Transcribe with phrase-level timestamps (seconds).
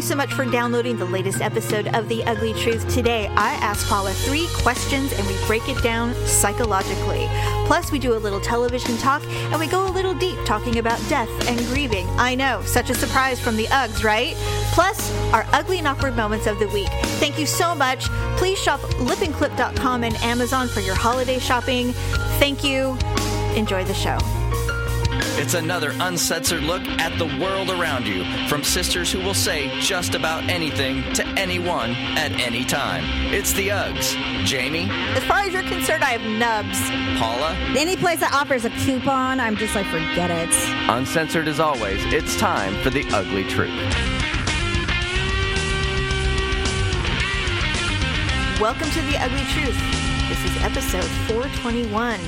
[0.00, 2.88] you so much for downloading the latest episode of The Ugly Truth.
[2.88, 7.28] Today, I ask Paula three questions and we break it down psychologically.
[7.66, 10.98] Plus, we do a little television talk and we go a little deep talking about
[11.10, 12.08] death and grieving.
[12.18, 14.34] I know, such a surprise from the Uggs, right?
[14.72, 16.88] Plus, our ugly and awkward moments of the week.
[17.20, 18.04] Thank you so much.
[18.38, 21.92] Please shop lipandclip.com and Amazon for your holiday shopping.
[22.38, 22.96] Thank you.
[23.54, 24.18] Enjoy the show.
[25.42, 30.14] It's another uncensored look at the world around you from sisters who will say just
[30.14, 33.04] about anything to anyone at any time.
[33.32, 34.44] It's the Uggs.
[34.44, 34.86] Jamie,
[35.16, 36.78] As far as you're concerned, I have nubs.
[37.18, 40.50] Paula, Any place that offers a coupon, I'm just like, forget it.
[40.90, 43.70] uncensored as always, it's time for the ugly truth.
[48.60, 49.80] Welcome to The Ugly Truth.
[50.28, 52.20] This is episode 421.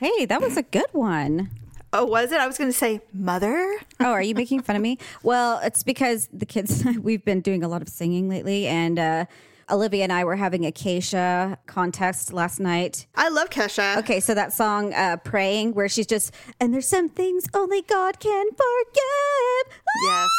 [0.00, 1.50] Hey, that was a good one.
[1.92, 2.40] Oh, was it?
[2.40, 3.78] I was going to say, Mother?
[4.00, 4.96] Oh, are you making fun of me?
[5.22, 9.26] Well, it's because the kids, we've been doing a lot of singing lately, and uh,
[9.70, 13.08] Olivia and I were having a Kesha contest last night.
[13.14, 13.98] I love Kesha.
[13.98, 18.20] Okay, so that song, uh, Praying, where she's just, and there's some things only God
[18.20, 19.82] can forgive.
[20.06, 20.30] Yes.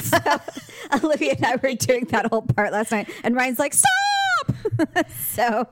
[0.10, 5.06] so Olivia and I were doing that whole part last night, and Ryan's like, stop!
[5.28, 5.68] so,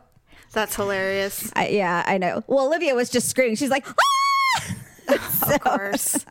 [0.52, 1.50] That's hilarious.
[1.54, 2.42] I, yeah, I know.
[2.46, 3.56] Well, Olivia was just screaming.
[3.56, 4.74] She's like, ah!
[5.52, 6.24] Of course.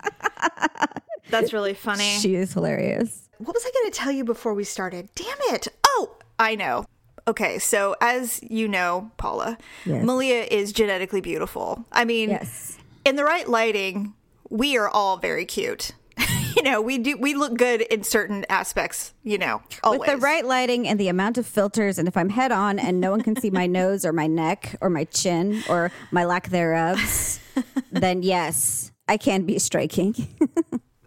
[1.28, 2.04] That's really funny.
[2.20, 3.28] She is hilarious.
[3.38, 5.08] what was I going to tell you before we started?
[5.14, 5.68] Damn it.
[5.86, 6.86] Oh, I know.
[7.28, 10.04] Okay, so as you know, Paula, Yes.
[10.04, 11.84] Malia is genetically beautiful.
[11.92, 12.78] I mean, Yes.
[13.04, 14.14] in the right lighting,
[14.48, 15.92] we are all very cute.
[16.56, 20.00] you know, we do we look good in certain aspects, you know, always.
[20.00, 23.00] With the right lighting and the amount of filters, and if I'm head on and
[23.00, 26.48] no one can see my nose or my neck or my chin or my lack
[26.48, 26.98] thereof,
[27.92, 30.14] then yes, I can be striking.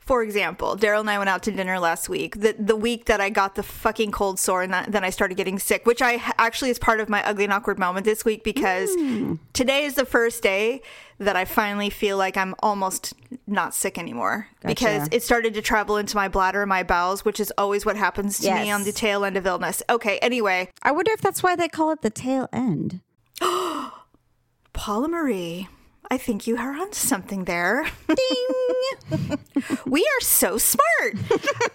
[0.05, 2.41] For example, Daryl and I went out to dinner last week.
[2.41, 5.35] The the week that I got the fucking cold sore and that, then I started
[5.35, 8.43] getting sick, which I actually is part of my ugly and awkward moment this week
[8.43, 9.39] because mm.
[9.53, 10.81] today is the first day
[11.19, 13.13] that I finally feel like I'm almost
[13.47, 17.39] not sick anymore because it started to travel into my bladder and my bowels, which
[17.39, 19.81] is always what happens to me on the tail end of illness.
[19.89, 22.99] Okay, anyway, I wonder if that's why they call it the tail end.
[24.73, 25.69] Paula Marie,
[26.11, 27.85] I think you are onto something there.
[28.07, 29.37] Ding!
[29.85, 31.15] we are so smart.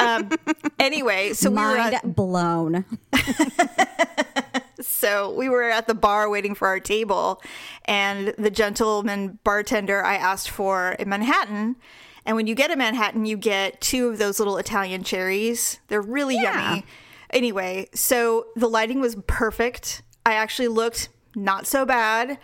[0.00, 0.30] um,
[0.78, 2.84] anyway, so we were at, blown.
[4.80, 7.42] so we were at the bar waiting for our table,
[7.86, 11.76] and the gentleman bartender I asked for a Manhattan.
[12.24, 15.80] And when you get a Manhattan, you get two of those little Italian cherries.
[15.88, 16.84] They're really yummy.
[17.30, 20.02] Anyway, so the lighting was perfect.
[20.26, 22.38] I actually looked not so bad,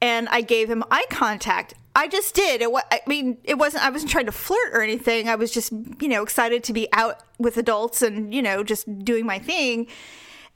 [0.00, 1.74] and I gave him eye contact.
[1.96, 2.62] I just did.
[2.62, 3.84] It wa- I mean, it wasn't.
[3.84, 5.28] I wasn't trying to flirt or anything.
[5.28, 9.04] I was just, you know, excited to be out with adults and you know, just
[9.04, 9.86] doing my thing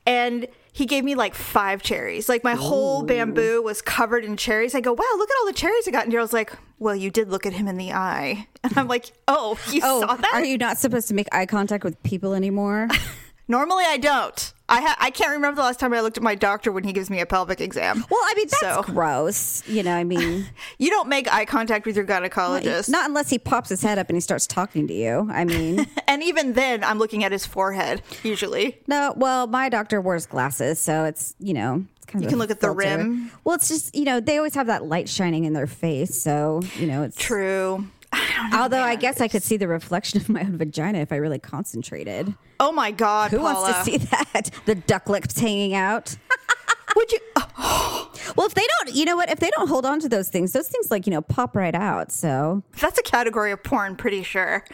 [0.06, 2.28] and he gave me like five cherries.
[2.30, 4.74] Like my whole bamboo was covered in cherries.
[4.74, 6.04] I go, wow, look at all the cherries I got.
[6.04, 8.48] And Daryl's like, well, you did look at him in the eye.
[8.64, 10.30] And I'm like, oh, you Oh, saw that?
[10.32, 12.88] are you not supposed to make eye contact with people anymore?
[13.48, 14.52] Normally I don't.
[14.68, 16.92] I ha- I can't remember the last time I looked at my doctor when he
[16.94, 18.04] gives me a pelvic exam.
[18.10, 19.62] Well, I mean that's So- gross.
[19.68, 20.46] You know, I mean,
[20.78, 22.88] You don't make eye contact with your gynecologist.
[22.88, 25.28] not unless he pops his head up and he starts talking to you.
[25.30, 28.78] I mean, and even then, I'm looking at his forehead usually.
[28.86, 29.12] no.
[29.16, 31.84] Well, my doctor wears glasses, so it's you know.
[31.96, 33.30] It's kind You of can look at the rim.
[33.44, 36.62] Well, it's just you know they always have that light shining in their face, so
[36.78, 37.86] you know it's True.
[38.32, 38.62] I don't know.
[38.62, 41.38] Although I guess I could see the reflection of my own vagina if I really
[41.38, 42.34] concentrated.
[42.60, 43.54] Oh my God, Who Paula.
[43.72, 43.96] wants to see
[44.32, 44.50] that?
[44.66, 46.16] The duck lips hanging out.
[46.96, 47.18] Would you?
[48.36, 49.30] Well, if they don't, you know what?
[49.30, 51.74] If they don't hold on to those things, those things like you know pop right
[51.74, 52.10] out.
[52.12, 54.64] So That's a category of porn, pretty sure.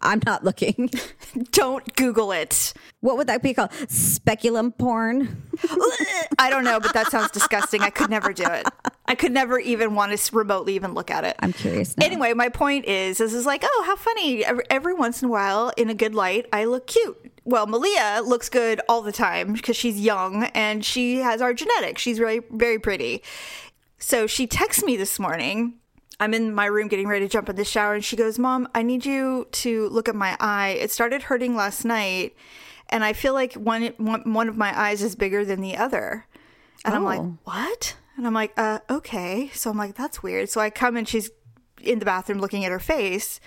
[0.00, 0.90] I'm not looking.
[1.52, 2.74] Don't Google it.
[3.00, 3.72] what would that be called?
[3.88, 5.42] Speculum porn.
[6.38, 7.80] I don't know, but that sounds disgusting.
[7.82, 8.66] I could never do it.
[9.08, 11.34] I could never even want to remotely even look at it.
[11.40, 11.96] I'm curious.
[11.96, 12.04] Now.
[12.06, 14.44] Anyway, my point is, this is like, oh, how funny.
[14.44, 17.32] Every, once in a while, in a good light, I look cute.
[17.44, 22.02] Well, Malia looks good all the time because she's young and she has our genetics.
[22.02, 23.22] She's really very pretty.
[23.98, 25.74] So she texts me this morning.
[26.20, 28.68] I'm in my room getting ready to jump in the shower, and she goes, Mom,
[28.74, 30.70] I need you to look at my eye.
[30.80, 32.36] It started hurting last night,
[32.90, 36.26] and I feel like one, one, one of my eyes is bigger than the other.
[36.84, 37.38] And I'm like, Oh.
[37.44, 37.94] what?
[38.18, 39.48] And I'm like, uh, okay.
[39.54, 40.50] So I'm like, that's weird.
[40.50, 41.30] So I come and she's
[41.80, 43.38] in the bathroom looking at her face.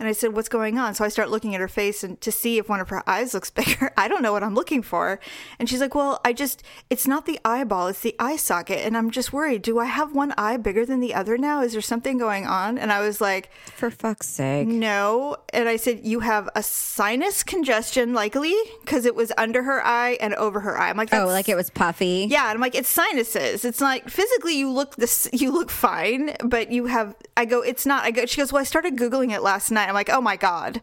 [0.00, 0.94] And I said, What's going on?
[0.94, 3.34] So I start looking at her face and to see if one of her eyes
[3.34, 3.92] looks bigger.
[3.96, 5.20] I don't know what I'm looking for.
[5.58, 8.78] And she's like, Well, I just, it's not the eyeball, it's the eye socket.
[8.78, 9.62] And I'm just worried.
[9.62, 11.60] Do I have one eye bigger than the other now?
[11.62, 12.78] Is there something going on?
[12.78, 14.66] And I was like, For fuck's sake.
[14.66, 15.36] No.
[15.52, 20.16] And I said, You have a sinus congestion, likely, because it was under her eye
[20.20, 20.88] and over her eye.
[20.88, 22.26] I'm like, Oh, like it was puffy.
[22.30, 23.66] yeah, and I'm like, it's sinuses.
[23.66, 27.14] It's like physically you look this, you look fine, but you have.
[27.36, 28.04] I go, it's not.
[28.04, 28.24] I go.
[28.24, 29.89] She goes, well, I started googling it last night.
[29.90, 30.80] I'm like, oh my god,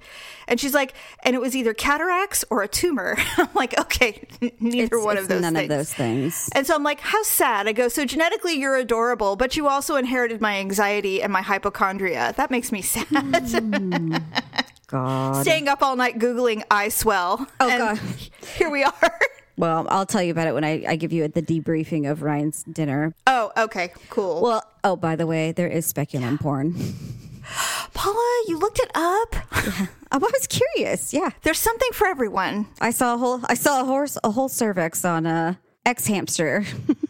[0.48, 0.94] and she's like,
[1.24, 3.18] and it was either cataracts or a tumor.
[3.38, 4.27] I'm like, okay,
[4.59, 5.42] neither It's, one it's of those.
[5.42, 5.63] none things.
[5.71, 6.50] of those things.
[6.54, 7.68] And so I'm like, how sad.
[7.68, 12.33] I go, so genetically you're adorable, but you also inherited my anxiety and my hypochondria.
[12.38, 13.07] That makes me sad.
[13.07, 14.21] Mm.
[14.88, 15.42] God.
[15.42, 17.45] Staying up all night googling eye swell.
[17.60, 18.00] Oh, God.
[18.57, 19.19] Here we are.
[19.57, 22.63] Well, I'll tell you about it when I, I give you the debriefing of Ryan's
[22.63, 23.13] dinner.
[23.25, 24.42] Oh, okay, cool.
[24.42, 26.75] Well, oh, by the way, there is speculum porn.
[27.94, 29.35] Paula, you looked it up.
[30.11, 31.13] I was curious.
[31.13, 32.67] Yeah, There's something for everyone.
[32.79, 36.65] I saw a whole I saw a horse a whole cervix on a xHamster.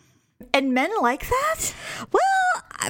[0.54, 1.74] And men like that?
[2.12, 2.90] well, I-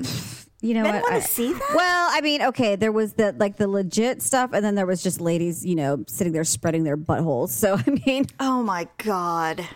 [0.61, 1.03] you know Men what?
[1.03, 1.71] wanna I- see that?
[1.75, 5.03] Well, I mean, okay, there was the like the legit stuff, and then there was
[5.03, 7.50] just ladies, you know, sitting there spreading their buttholes.
[7.50, 9.67] So I mean, Oh my God.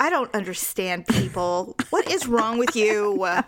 [0.00, 1.76] I don't understand people.
[1.90, 3.22] what is wrong with you?
[3.22, 3.44] I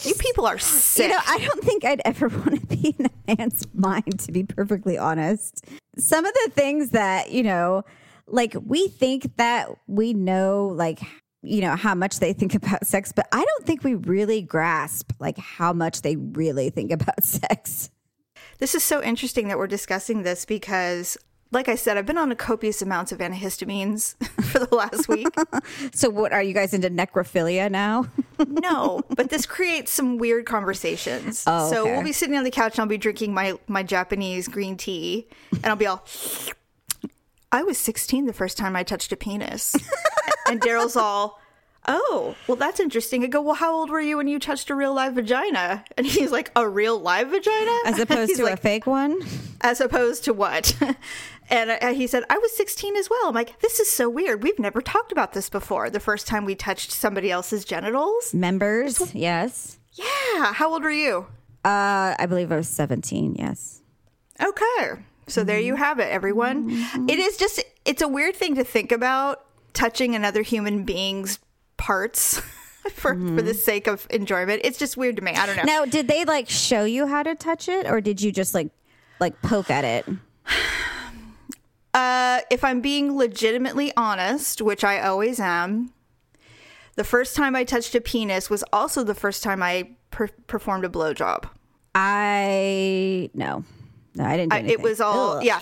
[0.00, 1.04] You just people are sick.
[1.04, 4.32] You know, I don't think I'd ever want to be in a man's mind, to
[4.32, 5.64] be perfectly honest.
[5.96, 7.84] Some of the things that, you know,
[8.26, 11.00] like we think that we know, like,
[11.42, 15.12] you know, how much they think about sex, but I don't think we really grasp,
[15.20, 17.90] like, how much they really think about sex.
[18.58, 21.16] this is so interesting that we're discussing this because,
[21.56, 24.14] like I said, I've been on a copious amounts of antihistamines
[24.44, 25.26] for the last week.
[25.92, 28.06] So, what are you guys into necrophilia now?
[28.46, 31.44] no, but this creates some weird conversations.
[31.46, 31.92] Oh, So okay.
[31.92, 35.26] we'll be sitting on the couch and I'll be drinking my, my Japanese green tea
[35.52, 36.04] and I'll be all,
[37.50, 39.74] I was 16 the first time I touched a penis.
[40.48, 41.40] and Daryl's all,
[41.88, 43.22] Oh, well, that's interesting.
[43.22, 45.84] I go, Well, how old were you when you touched a real live vagina?
[45.96, 47.78] And he's like, A real live vagina?
[47.86, 49.20] As opposed to a fake one?
[49.60, 50.76] As opposed to what?
[51.48, 53.28] And he said, I was 16 as well.
[53.28, 54.42] I'm like, This is so weird.
[54.42, 55.90] We've never talked about this before.
[55.90, 58.34] The first time we touched somebody else's genitals.
[58.34, 59.78] Members, yes.
[59.92, 60.52] Yeah.
[60.52, 61.26] How old were you?
[61.64, 63.80] Uh, I believe I was 17, yes.
[64.42, 65.02] Okay.
[65.26, 65.82] So there you mm-hmm.
[65.82, 66.70] have it, everyone.
[66.70, 67.08] Mm-hmm.
[67.08, 71.38] It is just, it's a weird thing to think about touching another human being's
[71.76, 72.38] parts
[72.90, 73.52] for, for the mm-hmm.
[73.52, 74.60] sake of enjoyment.
[74.64, 75.32] It's just weird to me.
[75.32, 75.64] I don't know.
[75.64, 78.70] Now, did they like show you how to touch it or did you just like
[79.18, 80.06] like poke at it?
[81.96, 85.94] Uh, if I'm being legitimately honest, which I always am,
[86.96, 90.84] the first time I touched a penis was also the first time I per- performed
[90.84, 91.48] a blowjob.
[91.94, 93.64] I no.
[94.14, 95.44] No, I didn't do I, it was all Ugh.
[95.44, 95.60] yeah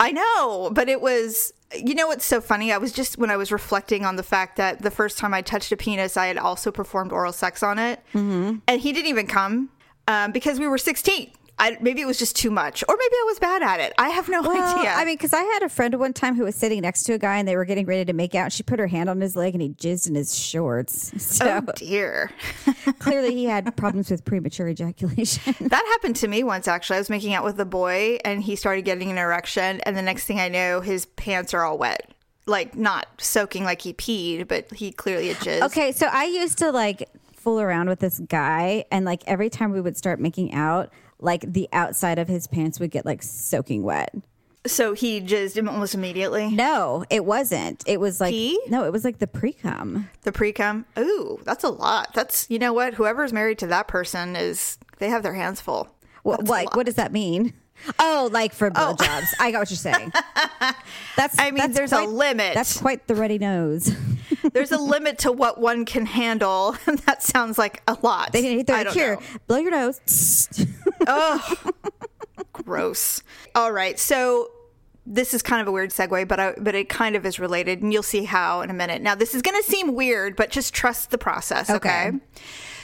[0.00, 3.36] i know but it was you know what's so funny i was just when i
[3.36, 6.38] was reflecting on the fact that the first time i touched a penis i had
[6.38, 8.56] also performed oral sex on it mm-hmm.
[8.66, 9.70] and he didn't even come
[10.08, 11.30] um, because we were 16
[11.60, 14.08] I, maybe it was just too much or maybe i was bad at it i
[14.08, 16.56] have no Well, idea I mean, because I had a friend one time who was
[16.56, 18.44] sitting next to a guy and they were getting ready to make out.
[18.44, 21.12] And she put her hand on his leg and he jizzed in his shorts.
[21.20, 22.30] So oh dear
[22.98, 25.54] clearly he had problems with premature ejaculation.
[25.68, 28.56] that happened to me once actually i was making out with a boy and he
[28.56, 32.10] started getting an erection and the next thing i know his pants are all wet
[32.46, 36.58] like not soaking like he peed but he clearly had jizzed okay, so I used
[36.58, 40.52] to like fool around with this guy, and like every time we would start making
[40.52, 44.14] out, like the outside of his pants would get like soaking wet.
[44.66, 46.50] So he jizzed almost immediately.
[46.50, 47.82] No, it wasn't.
[47.86, 48.60] It was like Pee?
[48.68, 50.10] no, it was like the pre cum.
[50.22, 50.84] The pre cum.
[50.98, 52.12] Ooh, that's a lot.
[52.14, 52.94] That's you know what?
[52.94, 55.88] Whoever's married to that person is they have their hands full.
[56.22, 57.54] What, like, what does that mean?
[57.98, 59.28] Oh, like for blowjobs.
[59.32, 59.44] Oh.
[59.44, 60.12] I got what you're saying.
[61.16, 61.38] That's.
[61.38, 62.54] I mean, that's there's a limit.
[62.54, 63.94] That's quite the ready nose.
[64.52, 68.32] There's a limit to what one can handle, and that sounds like a lot.
[68.32, 68.66] They didn't.
[68.66, 69.22] They're like, here, know.
[69.46, 70.66] blow your nose.
[71.06, 71.56] Oh,
[72.52, 73.22] gross.
[73.54, 74.50] All right, so
[75.06, 77.80] this is kind of a weird segue, but I, but it kind of is related,
[77.80, 79.00] and you'll see how in a minute.
[79.00, 82.08] Now, this is going to seem weird, but just trust the process, okay?
[82.08, 82.18] Okay.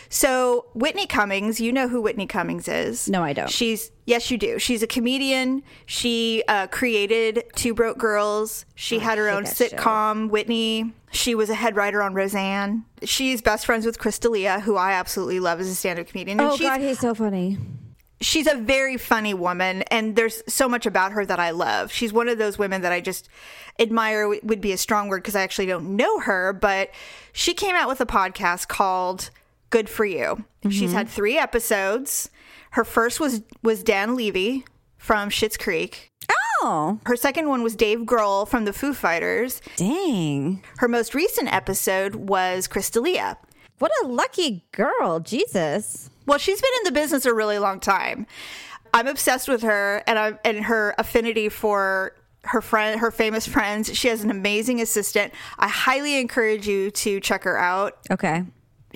[0.08, 3.08] So, Whitney Cummings, you know who Whitney Cummings is?
[3.08, 3.50] No, I don't.
[3.50, 4.58] She's yes, you do.
[4.58, 5.62] She's a comedian.
[5.86, 8.64] She uh, created Two Broke Girls.
[8.75, 9.66] She had her own that show.
[9.66, 10.92] sitcom, Whitney.
[11.12, 12.84] She was a head writer on Roseanne.
[13.02, 16.38] She's best friends with Chris D'Elia, who I absolutely love as a stand-up comedian.
[16.40, 17.58] And oh she's, God, he's so funny.
[18.20, 21.90] she's a very funny woman and there's so much about her that I love.
[21.90, 23.28] She's one of those women that I just
[23.78, 26.90] admire would be a strong word because I actually don't know her, but
[27.32, 29.30] she came out with a podcast called
[29.70, 30.44] Good for You.
[30.68, 31.14] She's had mm-hmm.
[31.14, 32.30] 3 episodes.
[32.70, 34.64] Her first was was Dan Levy
[34.99, 36.12] from Schitt's Creek.
[36.62, 39.61] Oh, Her second one was Dave Grohl from the Foo Fighters.
[39.76, 40.62] dang.
[40.78, 43.37] Her most recent episode was Chris D'Elia.
[43.78, 45.20] What a lucky girl.
[45.20, 46.11] Jesus.
[46.26, 48.26] Well, she's been in the business a really long time.
[48.94, 53.96] I'm obsessed with her and I'm and her affinity for her friend her famous friends.
[53.96, 55.32] She has an amazing assistant.
[55.58, 57.99] I highly encourage you to check her out.
[58.11, 58.44] Okay.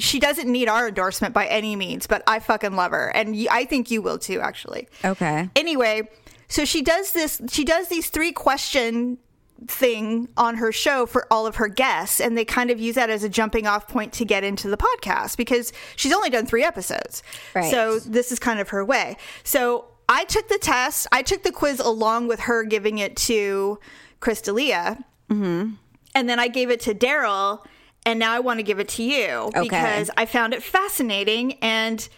[0.01, 3.47] She doesn't need our endorsement by any means, but I fucking love her and y-
[3.51, 4.89] I think you will too actually.
[5.05, 5.49] Okay.
[5.55, 6.09] Anyway,
[6.49, 9.19] so she does this she does these three question
[9.67, 13.11] thing on her show for all of her guests and they kind of use that
[13.11, 16.65] as a jumping off point to get into the podcast because she's only done 3
[16.65, 17.23] episodes.
[17.55, 17.71] Right.
[17.71, 19.17] So this is kind of her way.
[19.45, 23.79] So I took the test, I took the quiz along with her giving it to
[24.21, 25.05] Chris D'Elia.
[25.31, 25.75] Mm-hmm.
[26.15, 27.65] And then I gave it to Daryl
[28.11, 32.09] and now I want to give it to you because I found it fascinating and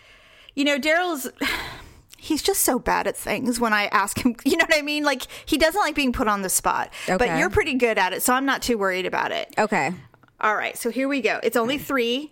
[0.54, 1.28] you know Daryl's
[2.18, 5.04] he's just so bad at things when I ask him, you know what I mean?
[5.04, 6.90] Like he doesn't like being put on the spot.
[7.06, 9.52] But you're pretty good at it, so I'm not too worried about it.
[9.58, 9.92] Okay.
[10.40, 11.38] All right, so here we go.
[11.42, 12.30] It's only 3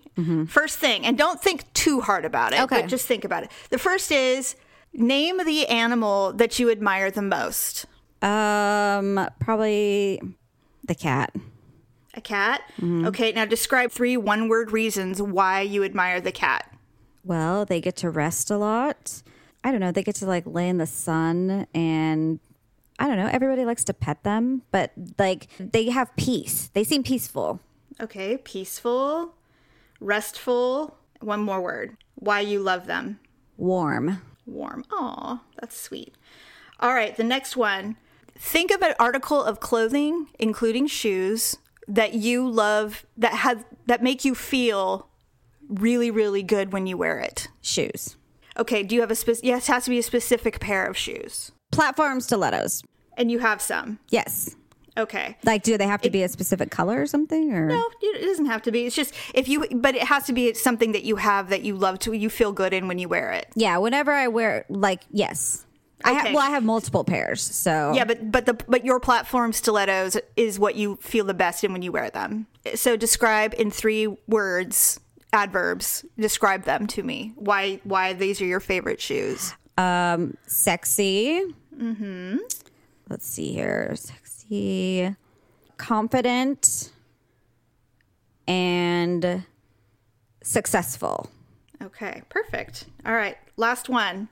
[0.48, 2.82] First thing, and don't think too hard about it, Okay.
[2.82, 3.50] but just think about it.
[3.70, 4.54] The first is
[4.92, 7.86] name the animal that you admire the most.
[8.20, 10.20] Um, probably
[10.84, 11.34] the cat.
[12.14, 12.62] A cat?
[12.76, 13.06] Mm-hmm.
[13.06, 16.72] Okay, now describe three one word reasons why you admire the cat.
[17.24, 19.22] Well, they get to rest a lot.
[19.62, 19.92] I don't know.
[19.92, 22.40] They get to like lay in the sun and
[22.98, 23.28] I don't know.
[23.32, 26.70] Everybody likes to pet them, but like they have peace.
[26.72, 27.60] They seem peaceful.
[28.00, 29.34] Okay, peaceful,
[30.00, 30.96] restful.
[31.20, 31.96] One more word.
[32.14, 33.20] Why you love them.
[33.56, 34.22] Warm.
[34.46, 34.84] Warm.
[34.90, 36.14] Aw, that's sweet.
[36.80, 37.96] All right, the next one.
[38.36, 41.58] Think of an article of clothing, including shoes,
[41.90, 45.08] that you love that have that make you feel
[45.68, 47.48] really, really good when you wear it.
[47.60, 48.16] Shoes.
[48.56, 49.46] Okay, do you have a specific?
[49.46, 52.82] Yes, it has to be a specific pair of shoes, Platform stilettos.
[53.16, 53.98] and you have some.
[54.08, 54.56] Yes.
[54.98, 55.38] Okay.
[55.44, 57.52] Like, do they have to be a specific color or something?
[57.54, 58.86] Or No, it doesn't have to be.
[58.86, 61.76] It's just if you, but it has to be something that you have that you
[61.76, 63.46] love to, you feel good in when you wear it.
[63.54, 65.64] yeah, whenever I wear, like, yes.
[66.04, 66.34] I have.
[66.34, 70.58] Well, I have multiple pairs, so Yeah, but but the but your platform stilettos is
[70.58, 72.46] what you feel the best in when you wear them.
[72.74, 75.00] So describe in three words,
[75.32, 76.04] adverbs.
[76.18, 77.32] Describe them to me.
[77.36, 79.54] Why why these are your favorite shoes?
[79.78, 81.42] um, sexy.
[81.76, 82.36] Mm-hmm.
[83.08, 83.94] Let's see here.
[83.96, 85.16] Sexy,
[85.76, 86.92] confident,
[88.46, 89.44] and
[90.42, 91.30] successful.
[91.82, 92.84] Okay, perfect.
[93.06, 94.28] All right, last one.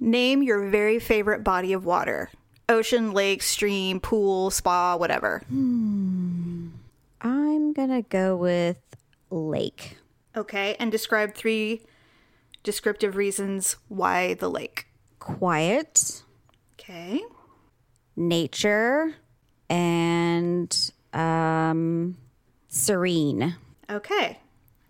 [0.00, 2.30] Name your very favorite body of water.
[2.68, 5.42] Ocean, lake, stream, pool, spa, whatever.
[7.20, 8.78] I'm gonna go with
[9.30, 9.96] lake.
[10.36, 11.80] Okay, and describe three
[12.62, 14.86] descriptive reasons why the lake.
[15.18, 16.22] Quiet,
[16.78, 17.20] Okay.
[18.16, 19.14] nature,
[19.68, 22.16] and um,
[22.68, 23.56] serene.
[23.90, 24.38] Okay.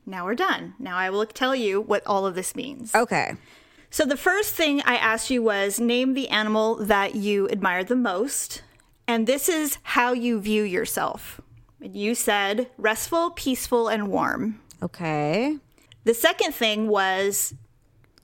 [0.04, 0.74] Now we're done.
[0.78, 2.94] Now I will tell you what all of this means.
[2.94, 3.34] Okay.
[3.90, 7.96] So the first thing I asked you was name the animal that you admire the
[7.96, 8.62] most.
[9.06, 11.40] And this is how you view yourself.
[11.80, 14.60] And You said restful, peaceful, and warm.
[14.82, 15.56] Okay.
[16.04, 17.54] The second thing was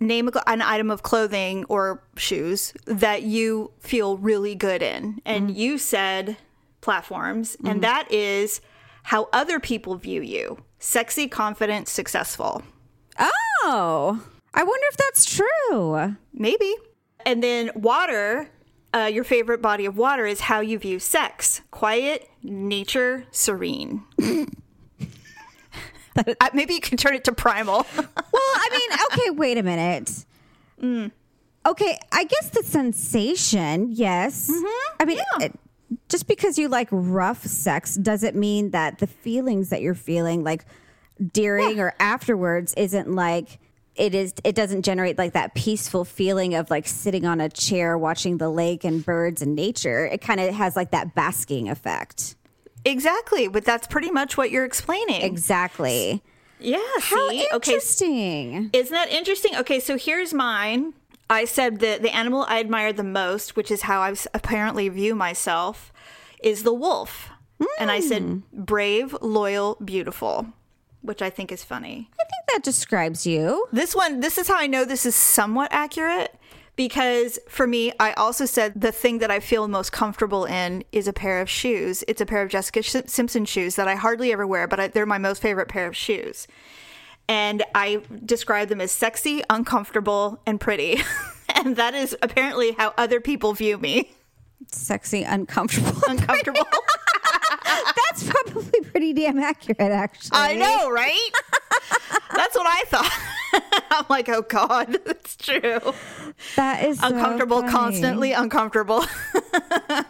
[0.00, 5.21] name an item of clothing or shoes that you feel really good in.
[5.25, 5.59] And mm-hmm.
[5.59, 6.37] you said
[6.80, 7.56] platforms.
[7.56, 7.80] And mm-hmm.
[7.80, 8.61] that is
[9.04, 12.62] how other people view you sexy, confident, successful.
[13.18, 14.23] Oh,
[14.54, 16.16] I wonder if that's true.
[16.32, 16.75] Maybe.
[17.26, 18.49] And then water,
[18.94, 24.04] uh, your favorite body of water is how you view sex quiet, nature, serene.
[26.16, 27.84] Uh, maybe you can turn it to primal.
[27.96, 30.25] Well, I mean, okay, wait a minute.
[31.66, 34.50] Okay, I guess the sensation, yes.
[34.99, 35.58] I mean, it-
[36.08, 40.64] just because you like rough sex doesn't mean that the feelings that you're feeling, like
[41.32, 43.61] during or afterwards, isn't like
[43.96, 44.34] it is.
[44.44, 48.48] It doesn't generate like that peaceful feeling of like sitting on a chair watching the
[48.48, 50.06] lake and birds and nature.
[50.06, 52.36] It kind of has like that basking effect.
[52.84, 55.22] exactly, but that's pretty much what you're explaining.
[55.22, 56.22] Exactly.
[56.60, 56.78] yeah.
[57.00, 57.46] How see?
[57.52, 57.72] Okay.
[57.72, 58.70] interesting.
[58.72, 59.56] Isn't that interesting?
[59.56, 60.94] Okay, so here's mine.
[61.30, 65.14] I said that the animal I admire the most, which is how I apparently view
[65.14, 65.92] myself,
[66.42, 67.30] is the wolf.
[67.78, 68.38] And I said hmm.
[68.52, 70.46] brave, loyal, beautiful,
[71.04, 72.08] which I think is funny.
[72.18, 73.66] I think that describes you.
[73.73, 76.34] This one, this is how I know this is somewhat accurate
[76.76, 81.06] because for me, I also said the thing that I feel most comfortable in is
[81.06, 82.02] a pair of shoes.
[82.08, 84.88] It's a pair of Jessica Sh- Simpson shoes that I hardly ever wear, but I,
[84.88, 86.49] they're my most favorite pair of shoes.
[87.28, 91.02] And I describe them as sexy, uncomfortable, and pretty.
[91.54, 94.12] and that is apparently how other people view me.
[94.66, 96.00] Sexy, uncomfortable.
[96.08, 96.66] Uncomfortable.
[97.97, 100.31] That's probably pretty damn accurate, actually.
[100.33, 101.31] I know, right?
[102.35, 103.85] That's what I thought.
[103.90, 105.81] I'm like, oh God, it's true.
[106.57, 107.73] That is so uncomfortable, funny.
[107.73, 109.04] constantly uncomfortable.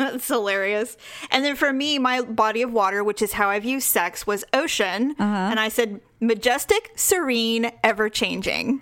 [0.00, 0.96] it's hilarious.
[1.30, 4.44] And then for me, my body of water, which is how I view sex, was
[4.52, 5.14] ocean.
[5.18, 5.24] Uh-huh.
[5.24, 8.80] And I said majestic, serene, ever changing.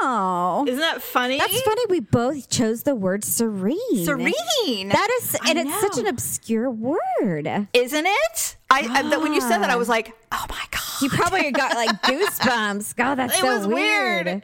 [0.00, 1.38] Oh, Isn't that funny?
[1.38, 1.82] that's funny.
[1.88, 4.04] We both chose the word serene.
[4.04, 4.88] Serene.
[4.88, 7.46] That is, I and it's such an obscure word.
[7.72, 8.56] Isn't it?
[8.70, 10.80] I, I that when you said that, I was like, oh my God.
[11.02, 12.96] You probably got like goosebumps.
[12.96, 14.42] God, that's it so was weird.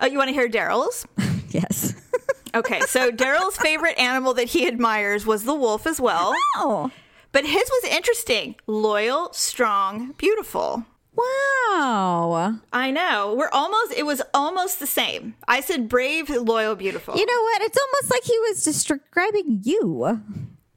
[0.00, 1.06] Uh, you want to hear Daryl's?
[1.50, 1.94] Yes.
[2.54, 6.32] Okay, so Daryl's favorite animal that he admires was the wolf as well.
[6.56, 6.90] oh,
[7.30, 10.86] But his was interesting loyal, strong, beautiful.
[11.16, 12.58] Wow.
[12.72, 13.34] I know.
[13.36, 15.34] We're almost, it was almost the same.
[15.48, 17.16] I said brave, loyal, beautiful.
[17.16, 17.62] You know what?
[17.62, 20.20] It's almost like he was describing you.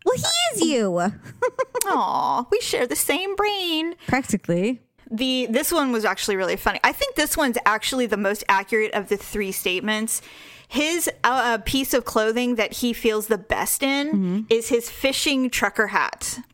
[0.05, 0.97] Well, he is you.
[1.85, 3.95] Aw, we share the same brain.
[4.07, 4.81] Practically.
[5.11, 6.79] The this one was actually really funny.
[6.83, 10.21] I think this one's actually the most accurate of the three statements.
[10.67, 15.87] His uh, piece of clothing that he feels the best in is his fishing trucker
[15.87, 16.37] hat,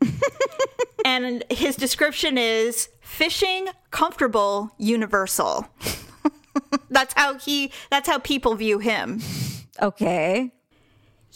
[1.06, 5.66] and his description is fishing, comfortable, universal.
[6.90, 7.70] that's how he.
[7.90, 9.20] That's how people view him.
[9.80, 10.50] Okay.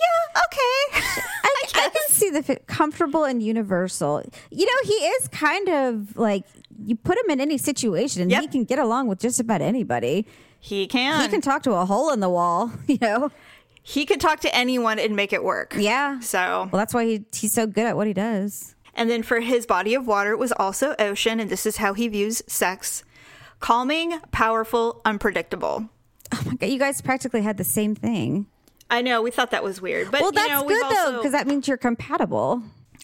[0.01, 0.41] Yeah.
[0.47, 1.03] Okay.
[1.45, 4.23] I, I can see the fit, comfortable and universal.
[4.51, 6.45] You know, he is kind of like
[6.85, 8.41] you put him in any situation and Yep.
[8.43, 10.27] he can get along with just about anybody.
[10.59, 11.21] He can.
[11.23, 13.31] He can talk to a hole in the wall, you know?
[13.83, 15.75] He could talk to anyone and make it work.
[15.79, 16.21] Yeah.
[16.21, 18.75] So Well, that's why he, he's so good at what he does.
[18.95, 21.95] And then for his body of water, it was also ocean, and this is how
[21.95, 23.05] he views sex
[23.61, 25.89] calming, powerful, unpredictable.
[26.33, 28.47] Oh my God, you guys practically had the same thing.
[28.89, 30.11] I know, we thought that was weird.
[30.11, 32.63] But Well, that's you know, good though, because that means you're compatible.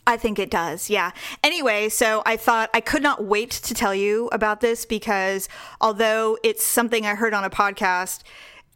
[0.09, 1.11] I think it does, yeah.
[1.43, 5.49] Anyway, so I thought I could not wait to tell you about this because
[5.81, 8.23] although it's something I heard on a podcast,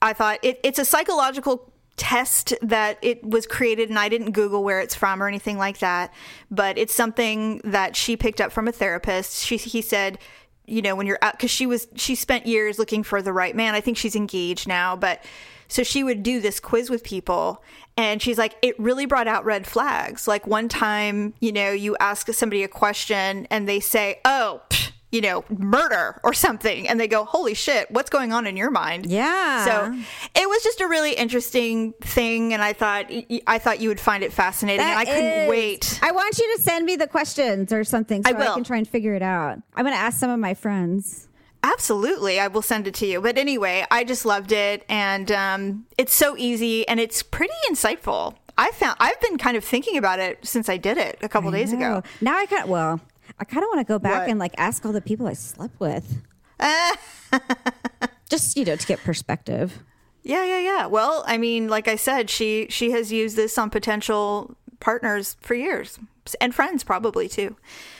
[0.02, 1.69] I thought it, it's a psychological
[2.00, 5.80] test that it was created and I didn't Google where it's from or anything like
[5.80, 6.12] that.
[6.50, 9.44] But it's something that she picked up from a therapist.
[9.44, 10.18] She he said,
[10.64, 13.54] you know, when you're out because she was she spent years looking for the right
[13.54, 13.74] man.
[13.74, 15.22] I think she's engaged now, but
[15.68, 17.62] so she would do this quiz with people
[17.98, 21.96] and she's like it really brought out red flags like one time you know you
[22.00, 27.00] ask somebody a question and they say oh pff, you know murder or something and
[27.00, 29.64] they go holy shit what's going on in your mind Yeah.
[29.64, 29.92] so
[30.40, 33.06] it was just a really interesting thing and i thought
[33.46, 36.38] i thought you would find it fascinating and i That couldn't is- wait I want
[36.38, 39.14] you to send me the questions or something so I I, can try and figure
[39.14, 39.58] it out.
[39.74, 41.28] I'm going to ask some of my friends.
[41.62, 42.40] Absolutely.
[42.40, 43.20] I will send it to you.
[43.20, 44.84] But anyway, I just loved it.
[44.88, 48.34] And um, it's so easy and it's pretty insightful.
[48.56, 51.50] I found I've been kind of thinking about it since I did it a couple
[51.50, 52.02] days ago.
[52.04, 53.00] Oh, Now I kind of, well,
[53.40, 54.28] I kind of want to go back What?
[54.30, 56.22] and like ask all the people I slept with.
[58.28, 59.82] Just, you know, to get perspective.
[60.22, 60.86] Yeah, yeah, yeah.
[60.86, 65.54] Well, I mean, like I said, she she has used this on potential partners for
[65.54, 65.98] years
[66.40, 67.56] and friends probably too.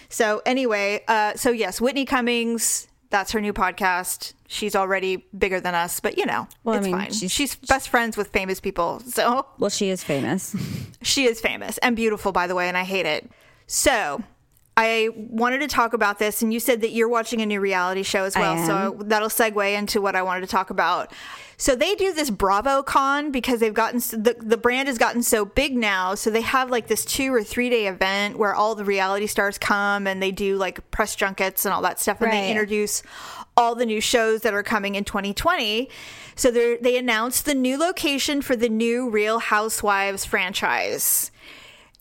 [0.09, 2.87] So anyway, uh, so yes, Whitney Cummings.
[3.09, 4.35] That's her new podcast.
[4.46, 7.12] She's already bigger than us, but you know, Well, I it's mean, fine.
[7.12, 10.55] she's- she's best friends with famous people, so Well, she is famous.
[11.03, 13.31] She is famous and beautiful, by the way, and I hate it.
[13.66, 14.22] So,
[14.80, 18.02] I wanted to talk about this, and you said that you're watching a new reality
[18.02, 18.56] show as well.
[18.66, 21.12] So, that'll segue into what I wanted to talk about.
[21.56, 25.44] So, they do this Bravo Con because they've gotten the, the brand has gotten so
[25.44, 26.14] big now.
[26.14, 29.58] So, they have like this two or three day event where all the reality stars
[29.58, 32.40] come and they do like press junkets and all that stuff, and Right.
[32.40, 33.02] they introduce
[33.56, 35.90] all the new shows that are coming in 2020.
[36.36, 41.30] So they they announced the new location for the new Real Housewives franchise.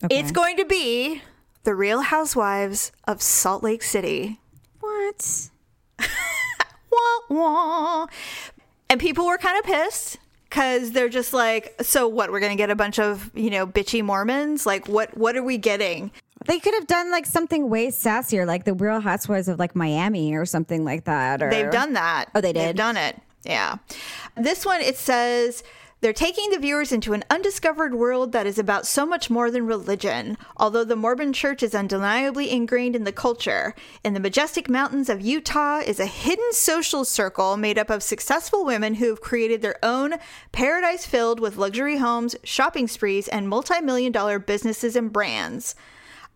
[0.08, 1.20] It's going to be
[1.64, 4.40] the Real Housewives of Salt Lake City.
[4.80, 5.50] what?
[6.90, 8.06] Wah, wah.
[8.88, 12.32] And people were kind of pissed because they're just like, so what?
[12.32, 14.66] We're going to get a bunch of you know bitchy Mormons.
[14.66, 15.16] Like, what?
[15.16, 16.10] What are we getting?
[16.46, 20.34] They could have done like something way sassier, like the Real Housewives of like Miami
[20.34, 21.42] or something like that.
[21.42, 22.26] Or They've done that.
[22.34, 22.70] Oh, they did.
[22.70, 23.20] They've done it.
[23.44, 23.76] Yeah.
[24.36, 25.62] This one, it says
[26.00, 29.66] they're taking the viewers into an undiscovered world that is about so much more than
[29.66, 30.38] religion.
[30.56, 35.20] Although the Mormon church is undeniably ingrained in the culture, in the majestic mountains of
[35.20, 39.76] Utah is a hidden social circle made up of successful women who have created their
[39.82, 40.14] own
[40.52, 45.74] paradise filled with luxury homes, shopping sprees, and multi million dollar businesses and brands.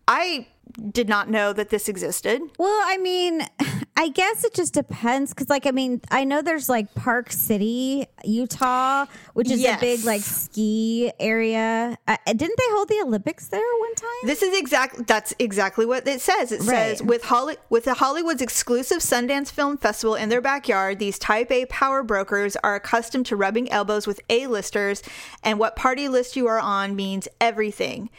[0.07, 0.47] I
[0.91, 2.41] did not know that this existed.
[2.59, 3.45] Well, I mean,
[3.97, 8.07] I guess it just depends because, like, I mean, I know there's like Park City,
[8.25, 9.79] Utah, which is Yes.
[9.79, 11.97] a big like ski area.
[12.07, 14.09] Uh, didn't they hold the Olympics there one time?
[14.25, 16.51] This is exactly that's exactly what it says.
[16.51, 21.17] It says with Holly with the Hollywood's exclusive Sundance Film Festival in their backyard, these
[21.17, 25.01] Type A power brokers are accustomed to rubbing elbows with A-listers,
[25.41, 28.09] and what party list you are on means everything.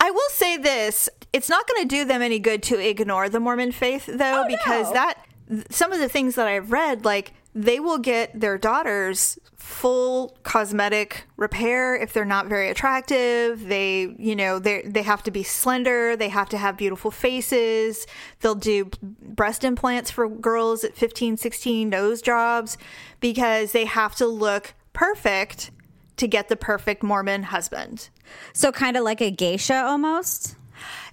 [0.00, 3.40] I will say this: it's not going to do them any good to ignore the
[3.40, 4.94] Mormon faith, though, oh, because no.
[4.94, 5.26] that
[5.70, 11.24] some of the things that I've read, like they will get their daughters full cosmetic
[11.36, 13.66] repair if they're not very attractive.
[13.66, 16.16] They, you know, they they have to be slender.
[16.16, 18.06] They have to have beautiful faces.
[18.40, 22.76] They'll do breast implants for girls at 15, 16, nose jobs
[23.20, 25.70] because they have to look perfect
[26.16, 28.08] to get the perfect Mormon husband.
[28.52, 30.56] So kind of like a geisha almost.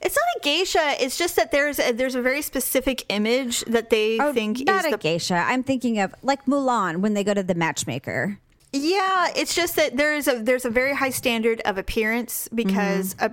[0.01, 1.03] It's not a geisha.
[1.03, 4.81] It's just that there's a, there's a very specific image that they think Oh, not
[4.81, 5.35] is a the geisha.
[5.35, 8.39] I'm thinking of like Mulan when they go to the matchmaker.
[8.73, 13.29] Yeah, it's just that there's a there's a very high standard of appearance because, uh,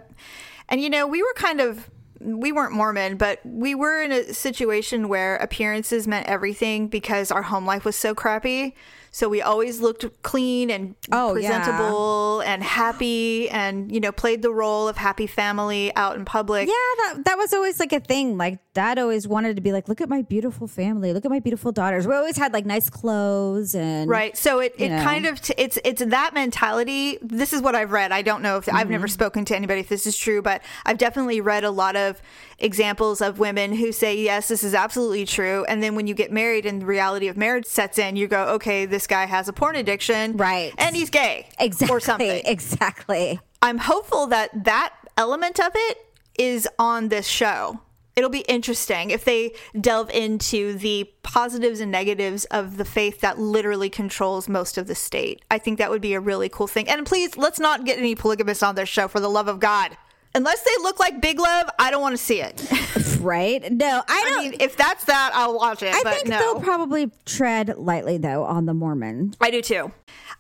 [0.69, 4.35] and you know, we were kind of we weren't Mormon, but we were in a
[4.35, 8.75] situation where appearances meant everything because our home life was so crappy.
[9.11, 11.49] So we always looked clean and Oh, yeah.
[11.49, 16.69] presentable and happy, and you know, played the role of happy family out in public.
[16.69, 18.39] Yeah, that that was always like a thing.
[18.39, 21.41] Like dad always wanted to be like, look at my beautiful family, look at my
[21.41, 22.07] beautiful daughters.
[22.07, 24.37] We always had like nice clothes and Right.
[24.37, 25.03] So it, it know.
[25.03, 27.19] kind of t- it's it's that mentality.
[27.21, 28.13] This is what I've read.
[28.13, 29.13] I don't know if I've never mm-hmm.
[29.13, 32.23] spoken to anybody if this is true, but I've definitely read a lot of
[32.61, 35.65] examples of women who say yes, this is absolutely true.
[35.65, 38.45] And then when you get married and the reality of marriage sets in, you go,
[38.55, 40.73] okay, this guy has a porn addiction, Right.
[40.79, 42.43] And he's gay, exactly or something.
[42.45, 43.41] exactly.
[43.63, 45.99] I'm hopeful that that element of it
[46.39, 47.81] is on this show.
[48.17, 53.39] It'll be interesting if they delve into the positives and negatives of the faith that
[53.39, 55.43] literally controls most of the state.
[55.51, 56.89] I think that would be a really cool thing.
[56.89, 59.97] And please, let's not get any polygamists on this show for the love of God.
[60.35, 62.63] Unless they look like Big Love, I don't want to see it.
[63.21, 63.71] Right?
[63.71, 64.51] No, I I don't.
[64.51, 65.93] mean, if that's that, I'll watch it.
[65.95, 66.39] I think no.
[66.39, 69.35] they'll probably tread lightly though on the Mormon.
[69.43, 69.93] I do too.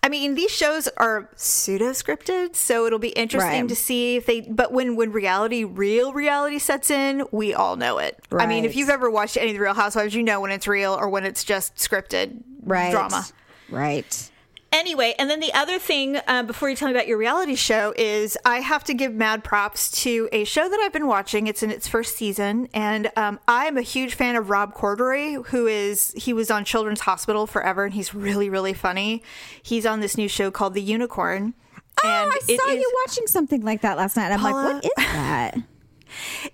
[0.02, 3.68] I mean, these shows are pseudo scripted, so it'll be interesting Right.
[3.68, 4.40] to see if they.
[4.40, 8.18] But when when reality, real reality sets in, we all know it.
[8.32, 10.66] I mean, if you've ever watched any of the Real Housewives, you know when it's
[10.66, 12.92] real or when it's just scripted Right.
[12.92, 13.26] drama.
[13.68, 14.30] Right.
[14.72, 17.92] Anyway, and then the other thing uh, before you tell me about your reality show
[17.96, 21.48] is I have to give mad props to a show that I've been watching.
[21.48, 25.66] It's in its first season, and um, I'm a huge fan of Rob Corddry, who
[25.66, 29.24] is he was on Children's Hospital forever, and he's really really funny.
[29.60, 31.54] He's on this new show called The Unicorn.
[32.04, 34.30] Oh, and I saw is- you watching something like that last night.
[34.30, 35.56] I'm Paula- like, what is that?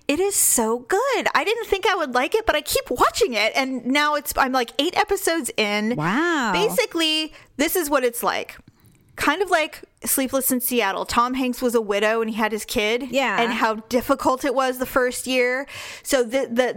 [0.07, 1.27] It is so good.
[1.33, 4.33] I didn't think I would like it, but I keep watching it, and now it's
[4.37, 5.95] I'm like eight episodes in.
[5.95, 6.51] Wow.
[6.53, 8.57] Basically, this is what it's like.
[9.15, 11.03] Kind of like Sleepless in Seattle.
[11.03, 13.07] Tom Hanks was a widow and he had his kid.
[13.09, 13.41] Yeah.
[13.41, 15.67] And how difficult it was the first year.
[16.03, 16.75] So the the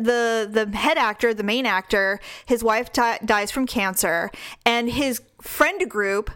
[0.51, 4.31] the, the head actor, the main actor, his wife di- dies from cancer,
[4.65, 6.31] and his friend group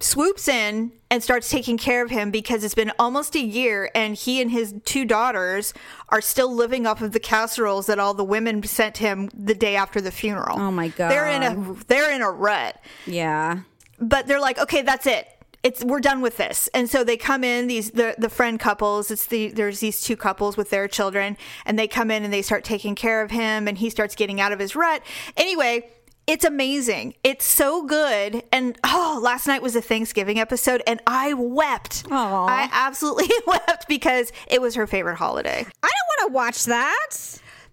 [0.00, 4.14] swoops in and starts taking care of him because it's been almost a year and
[4.14, 5.74] he and his two daughters
[6.08, 9.74] are still living off of the casseroles that all the women sent him the day
[9.74, 10.58] after the funeral.
[10.58, 11.10] Oh my god.
[11.10, 12.80] They're in a they're in a rut.
[13.06, 13.60] Yeah.
[13.98, 15.28] But they're like, "Okay, that's it.
[15.62, 19.10] It's we're done with this." And so they come in these the the friend couples,
[19.10, 22.42] it's the there's these two couples with their children and they come in and they
[22.42, 25.02] start taking care of him and he starts getting out of his rut.
[25.36, 25.90] Anyway,
[26.30, 27.14] it's amazing.
[27.24, 28.42] It's so good.
[28.52, 32.04] And oh, last night was a Thanksgiving episode and I wept.
[32.10, 32.46] Aw.
[32.46, 35.58] I absolutely wept because it was her favorite holiday.
[35.82, 37.08] I don't want to watch that.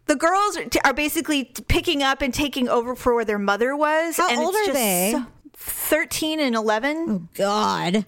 [0.08, 4.18] The girls are, are basically picking up and taking over for where their mother was.
[4.18, 5.12] How and old are just they?
[5.14, 5.26] so-
[5.60, 7.06] 13 and 11.
[7.10, 8.06] Oh, God.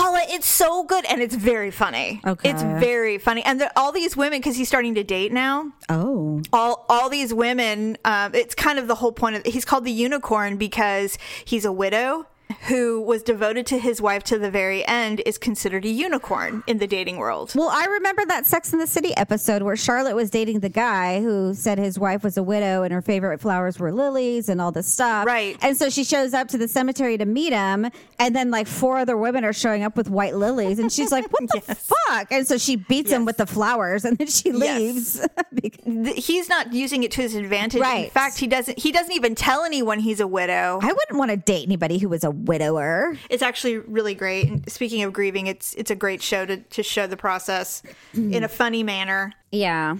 [0.00, 2.20] Paula, it's so good and it's very funny.
[2.26, 2.50] Okay.
[2.50, 3.42] It's very funny.
[3.44, 6.40] And the, all these women, because he's starting to date now, Oh.
[6.52, 9.92] all all these women, um, it's kind of the whole point of he's called the
[9.92, 12.26] unicorn because he's a widow
[12.68, 16.78] who was devoted to his wife to the very end is considered a unicorn in
[16.78, 17.52] the dating world.
[17.54, 21.20] Well, I remember that Sex in the City episode where Charlotte was dating the guy
[21.20, 24.72] who said his wife was a widow and her favorite flowers were lilies and all
[24.72, 25.26] this stuff.
[25.26, 25.56] Right.
[25.62, 28.98] And so she shows up to the cemetery to meet him, and then like four
[28.98, 32.46] other women are showing up with white lilies, and she's like, "What the fuck?" And
[32.46, 34.60] so she beats him with the flowers, and then she Yes.
[34.78, 35.26] leaves.
[35.52, 37.82] Because- He's not using it to his advantage.
[37.82, 38.78] In fact, he doesn't.
[38.78, 40.78] He doesn't even tell anyone he's a widow.
[40.82, 43.16] I wouldn't want to date anybody who was a widower.
[43.28, 44.48] It's actually really great.
[44.48, 47.82] And speaking of grieving, it's it's a great show to to show the process
[48.14, 49.32] in a funny manner.
[49.52, 49.96] Yeah.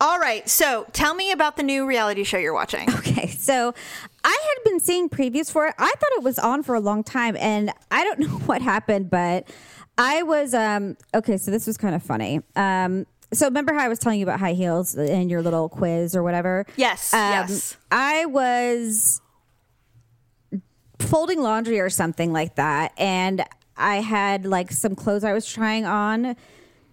[0.00, 0.48] All right.
[0.48, 2.88] So tell me about the new reality show you're watching.
[3.02, 3.72] Okay, so
[4.24, 5.74] I had been seeing previews for it.
[5.78, 9.10] I thought it was on for a long time, and I don't know what happened,
[9.10, 9.48] but
[9.98, 11.36] I was um okay.
[11.36, 12.40] So this was kind of funny.
[12.56, 16.14] Um, so remember how I was telling you about high heels in your little quiz
[16.14, 16.66] or whatever?
[16.76, 17.76] Yes, Um, yes.
[17.90, 19.21] I was
[21.02, 23.44] folding laundry or something like that, and
[23.76, 26.36] I had like some clothes I was trying on.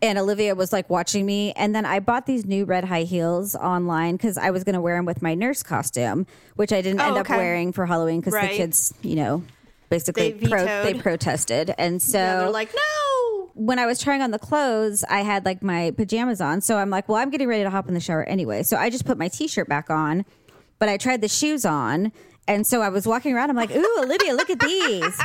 [0.02, 3.54] And Olivia was like watching me, and then I bought these new red high heels
[3.54, 7.02] online because I was going to wear them with my nurse costume, which I didn't
[7.02, 7.34] Oh, end okay.
[7.34, 8.50] up wearing for Halloween because Right.
[8.52, 9.44] the kids, you know,
[9.90, 13.50] basically They pro- they protested, and so Yeah, they're like, no.
[13.56, 16.62] when I was trying on the clothes, I had like my pajamas on.
[16.62, 18.64] So I'm like, well, I'm getting ready to hop in the shower anyway.
[18.64, 20.24] So I just put my t shirt back on,
[20.80, 22.14] but I tried the shoes on.
[22.50, 23.52] And so I was walking around.
[23.52, 25.16] I'm like, ooh, Olivia, look at these.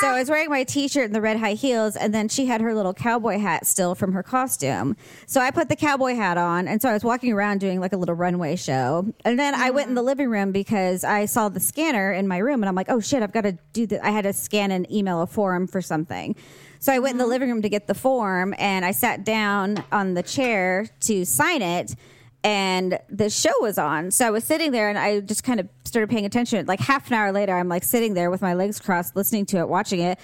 [0.00, 1.94] so I was wearing my t shirt and the red high heels.
[1.94, 4.96] And then she had her little cowboy hat still from her costume.
[5.26, 6.66] So I put the cowboy hat on.
[6.66, 9.06] And so I was walking around doing like a little runway show.
[9.24, 12.38] And then I went in the living room because I saw the scanner in my
[12.38, 12.64] room.
[12.64, 14.04] And I'm like, oh shit, I've got to do that.
[14.04, 16.34] I had to scan and email a form for something.
[16.80, 17.30] So I went in the mm-hmm.
[17.30, 21.62] living room to get the form and I sat down on the chair to sign
[21.62, 21.94] it
[22.44, 24.10] and the show was on.
[24.10, 26.66] So I was sitting there and I just kind of started paying attention.
[26.66, 29.58] Like half an hour later, I'm like sitting there with my legs crossed, listening to
[29.58, 30.18] it, watching it.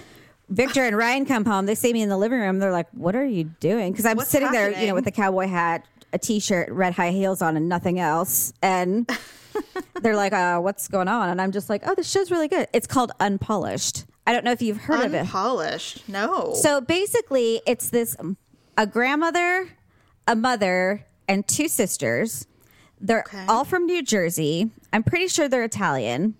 [0.48, 1.66] Victor and Ryan come home.
[1.66, 2.58] They see me in the living room.
[2.58, 5.10] They're like, "What are you doing?" Because I'm What's sitting there, you know, with the
[5.12, 8.54] cowboy hat, a t-shirt, red high heels on, and nothing else.
[8.62, 9.08] And
[10.00, 12.66] they're like, uh, "What's going on?" And I'm just like, "Oh, this show's really good.
[12.72, 14.06] It's called Unpolished.
[14.26, 15.20] I don't know if you've heard of it.
[15.20, 16.08] Unpolished.
[16.08, 16.54] No.
[16.54, 18.16] So basically, it's this
[18.78, 19.68] a grandmother,
[20.26, 22.46] a mother, and two sisters.
[23.00, 23.44] They're Okay.
[23.48, 24.70] all from New Jersey.
[24.92, 26.34] I'm pretty sure they're Italian,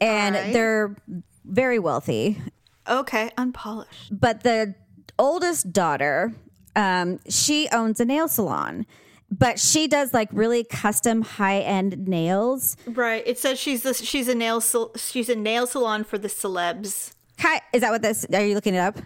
[0.00, 0.52] and right.
[0.52, 0.96] they're
[1.44, 2.40] very wealthy.
[2.88, 4.08] okay, unpolished.
[4.18, 4.74] But the
[5.18, 6.32] oldest daughter,
[6.74, 8.86] um, she owns a nail salon,
[9.30, 12.76] but she does like really custom high end nails.
[12.86, 13.22] Right.
[13.26, 14.62] It says she's the she's a nail
[14.96, 17.12] she's a nail salon for the celebs.
[17.36, 18.24] Ki- Is that what this?
[18.32, 18.98] Are you looking it up?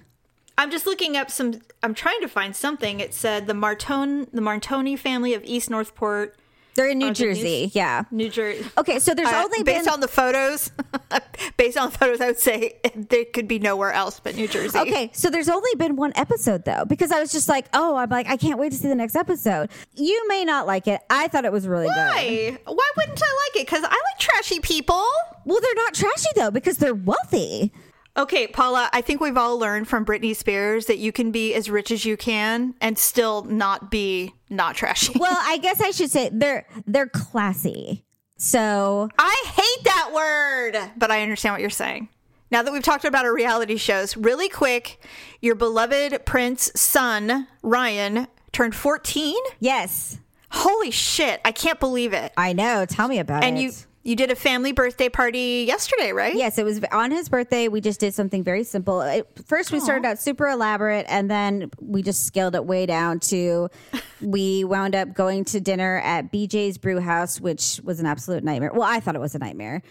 [0.56, 1.60] I'm just looking up some.
[1.82, 3.00] I'm trying to find something.
[3.00, 6.36] It said the Martone, the Martoni family of East Northport,
[6.76, 7.70] They're in New Are the news- Jersey.
[7.74, 8.04] Yeah.
[8.12, 8.64] New Jersey.
[8.78, 10.70] Okay, so there's uh, only based been on the photos,
[11.56, 14.78] based on the photos, I would say there could be nowhere else but New Jersey.
[14.78, 18.10] Okay, so there's only been one episode though, because I was just like, oh, I'm
[18.10, 19.70] like, I can't wait to see the next episode.
[19.94, 21.00] You may not like it.
[21.10, 21.96] I thought it was really good.
[21.96, 22.58] Why?
[22.64, 23.66] Why wouldn't I like it?
[23.66, 25.04] Because I like trashy people.
[25.44, 27.72] Well, they're not trashy though, because they're wealthy.
[28.16, 31.68] Okay, Paula, I think we've all learned from Britney Spears that you can be as
[31.68, 35.12] rich as you can and still not be not trashy.
[35.18, 38.04] Well, I guess I should say they're they're classy.
[38.36, 42.08] So I hate that word, but I understand what you're saying.
[42.50, 45.00] Now that we've talked about our reality shows, really quick,
[45.40, 49.34] your beloved Prince son, Ryan, turned 14.
[49.58, 50.18] yes,
[50.50, 52.32] Holy shit, I can't believe it.
[52.36, 52.86] I know.
[52.86, 53.60] Tell me about And it.
[53.60, 53.72] And you
[54.04, 56.34] you did a family birthday party yesterday, right?
[56.36, 57.68] Yes, it was on his birthday.
[57.68, 59.00] We just did something very simple.
[59.00, 63.18] It, first, we started out super elaborate, and then we just scaled it way down
[63.20, 63.70] to
[64.20, 68.72] we wound up going to dinner at BJ's Brew House, which was an absolute nightmare.
[68.74, 69.82] Well, I thought it was a nightmare.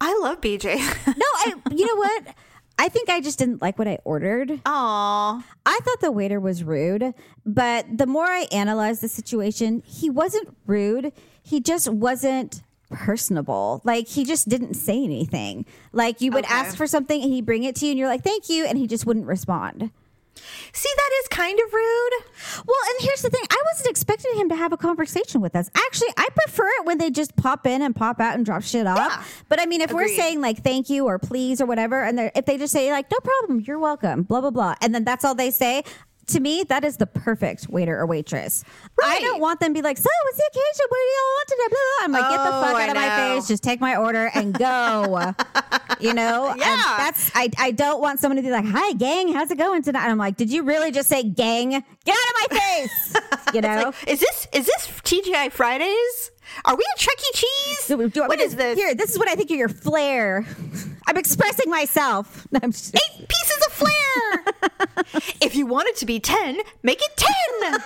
[0.00, 0.76] I love BJ.
[1.06, 1.54] No, I.
[1.74, 2.34] You know what?
[2.80, 4.60] I think I just didn't like what I ordered.
[4.64, 5.44] Aw.
[5.66, 7.12] I thought the waiter was rude,
[7.44, 11.12] but the more I analyzed the situation, he wasn't rude.
[11.42, 13.80] He just wasn't personable.
[13.84, 15.64] Like he just didn't say anything.
[15.92, 16.54] Like you would Okay.
[16.54, 18.78] ask for something and he'd bring it to you and you're like, "Thank you," and
[18.78, 19.90] he just wouldn't respond.
[20.72, 22.12] See, that is kind of rude.
[22.64, 23.42] Well, and here's the thing.
[23.50, 25.68] I wasn't expecting him to have a conversation with us.
[25.74, 28.86] Actually, I prefer it when they just pop in and pop out and drop shit
[28.86, 28.98] off.
[28.98, 29.22] Yeah.
[29.48, 32.46] But I mean, if we're saying like thank you or please or whatever, and if
[32.46, 35.34] they just say like no problem, you're welcome, blah blah blah, and then that's all
[35.34, 35.82] they say.
[36.28, 38.62] To me, that is the perfect waiter or waitress.
[39.02, 40.86] I don't want them to be like, "So, what's the occasion?
[40.88, 43.48] What do you want today?" I'm like, "Get the Oh, fuck out of my face!
[43.48, 45.32] Just take my order and go."
[46.00, 46.48] you know?
[46.50, 46.94] And Yeah.
[46.98, 47.50] that's I.
[47.58, 50.18] I don't want someone to be like, "Hi, gang, how's it going tonight?" And I'm
[50.18, 51.70] like, "Did you really just say gang?
[51.70, 53.14] Get out of my face!"
[53.54, 53.92] you know?
[54.06, 56.30] Is this is this TGI Fridays?
[56.64, 57.30] Are we at Chuck E.
[57.34, 57.86] Cheese?
[57.88, 58.78] Do- do what me this?
[58.78, 60.46] Here, this is what I think of your flair.
[61.08, 62.46] I'm expressing myself.
[62.62, 64.44] I'm just- Eight pieces of flair.
[65.40, 67.80] if you want it to be ten, make it ten.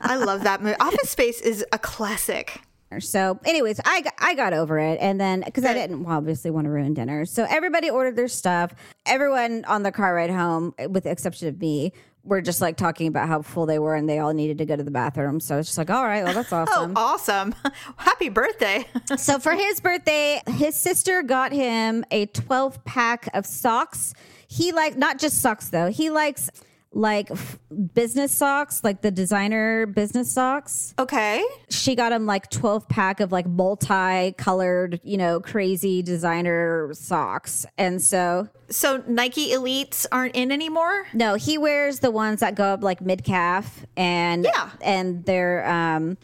[0.00, 0.76] I love that movie.
[0.80, 2.60] Office Space is a classic.
[3.00, 6.70] So, anyways, I I got over it, and then because I didn't obviously want to
[6.70, 8.72] ruin dinner, so everybody ordered their stuff.
[9.04, 11.92] Everyone on the car ride home, with the exception of me,
[12.24, 14.76] were just like talking about how full they were, and they all needed to go
[14.76, 15.40] to the bathroom.
[15.40, 16.92] So it's just like, all right, well, that's awesome.
[16.96, 17.54] Oh, awesome.
[17.96, 18.86] Happy birthday.
[19.16, 24.12] So for his birthday, his sister got him a 12 pack of socks.
[24.46, 25.88] He like not just socks though.
[25.88, 26.50] He likes
[26.92, 27.58] like f-
[27.94, 30.94] business socks, like the designer business socks.
[30.98, 31.44] Okay.
[31.68, 37.66] She got him like 12 pack of like multi-colored, you know, crazy designer socks.
[37.76, 41.06] And so So Nike Elites aren't in anymore?
[41.14, 44.70] no, he wears the ones that go up like mid calf and Yeah.
[44.80, 46.16] and they're um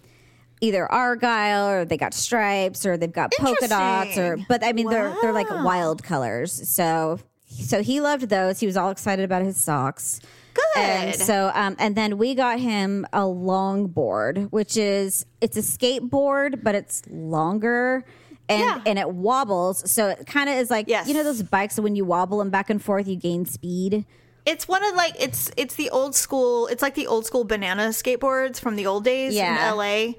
[0.61, 4.88] either argyle or they got stripes or they've got polka dots or but I mean
[4.88, 6.68] they're they're like wild colors.
[6.68, 8.61] So so he loved those.
[8.61, 10.20] He was all excited about his socks.
[10.54, 10.80] Good.
[10.82, 16.62] And so, um, and then we got him a longboard, which is it's a skateboard,
[16.62, 18.04] but it's longer
[18.48, 18.80] and Yeah.
[18.86, 19.90] and it wobbles.
[19.90, 21.08] So it kind of is like Yes.
[21.08, 24.04] you know those bikes that when you wobble them back and forth, you gain speed.
[24.46, 26.66] It's one of like it's it's the old school.
[26.66, 29.72] It's like the old school banana skateboards from the old days Yeah.
[29.72, 30.14] in LA.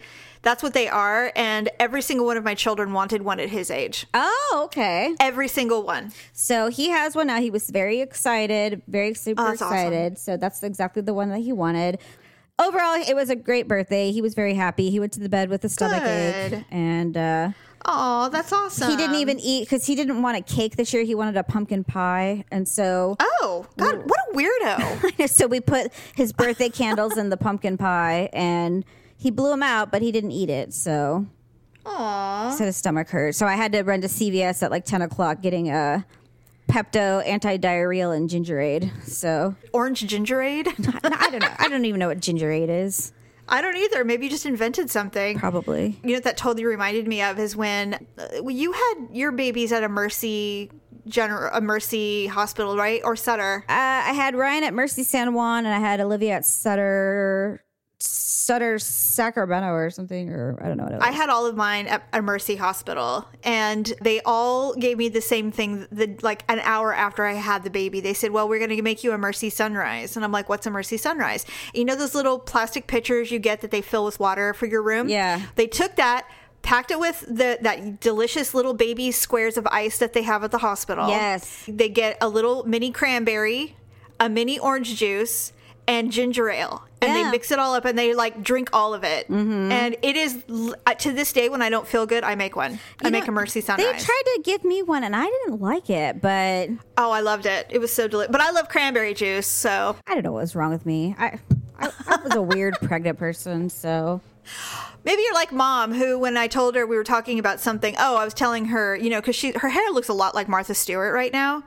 [0.46, 3.72] That's what they are, and every single one of my children wanted one at his
[3.72, 4.06] age.
[4.14, 5.16] Oh, okay.
[5.20, 6.14] Every single one.
[6.34, 7.42] So he has one now.
[7.42, 9.76] He was very excited, very super Oh, that's awesome.
[9.76, 10.18] excited.
[10.20, 11.98] So that's exactly the one that he wanted.
[12.60, 14.12] Overall, it was a great birthday.
[14.12, 14.92] He was very happy.
[14.92, 17.50] He went to the bed with a stomach ache, and uh,
[17.84, 18.90] Oh, that's awesome.
[18.92, 21.04] he didn't even eat because he didn't want a cake this year.
[21.04, 25.28] He wanted a pumpkin pie, and so Oh God, what a weirdo!
[25.30, 28.86] so we put his birthday candles in the pumpkin pie, and
[29.26, 30.72] he blew him out, but he didn't eat it.
[30.72, 31.26] So
[31.84, 32.52] Aw.
[32.52, 33.34] said his stomach hurt.
[33.34, 36.06] So I had to run to CVS at like ten o'clock getting a
[36.70, 38.92] Pepto anti-diarrheal and gingerade.
[39.04, 40.68] So Orange gingerade?
[41.04, 41.50] I don't know.
[41.58, 43.14] I don't even know what gingerade is.
[43.50, 44.04] I don't either.
[44.06, 45.40] Maybe you just invented something.
[45.40, 46.00] Probably.
[46.04, 49.72] You know what that totally reminded me of is when uh, you had your babies
[49.72, 50.70] at a Mercy
[51.08, 53.02] general a Mercy hospital, right?
[53.04, 53.66] Or Sutter.
[53.68, 57.64] Uh, I had Ryan at Mercy San Juan, and I had Olivia at Sutter,
[58.06, 61.08] Sutter Sacramento or something, or I don't know what it was.
[61.08, 65.22] I had all of mine at a Mercy hospital, and they all gave me the
[65.22, 65.88] same thing.
[65.92, 68.82] The like an hour after I had the baby, they said, "Well, we're going to
[68.84, 72.14] make you a Mercy Sunrise," and I'm like, "What's a Mercy Sunrise?" you know those
[72.14, 75.10] little plastic pitchers you get that they fill with water for your room?
[75.10, 75.42] Yeah.
[75.56, 76.28] They took that.
[76.62, 80.50] Packed it with the that delicious little baby squares of ice that they have at
[80.50, 81.08] the hospital.
[81.10, 81.64] Yes.
[81.68, 83.76] They get a little mini cranberry,
[84.20, 85.54] a mini orange juice,
[85.88, 86.84] and ginger ale.
[87.02, 87.24] And Yeah.
[87.26, 89.30] they mix it all up and they like drink all of it.
[89.30, 90.44] And it is
[90.88, 92.80] uh, to this day when I don't feel good, I make one.
[93.04, 93.86] I You make a Mercy sunrise.
[93.86, 97.46] They tried to give me one, and I didn't like it, but oh, I loved
[97.46, 97.68] it.
[97.70, 98.32] It was so delicious.
[98.32, 101.16] But I love cranberry juice, so I don't know what was wrong with me.
[101.20, 101.40] I,
[101.78, 104.22] I, I was a weird pregnant person, so
[105.04, 108.16] maybe you're like mom, who when I told her we were talking about something, oh,
[108.16, 110.74] I was telling her, you know, because she her hair looks a lot like Martha
[110.74, 111.64] Stewart right now.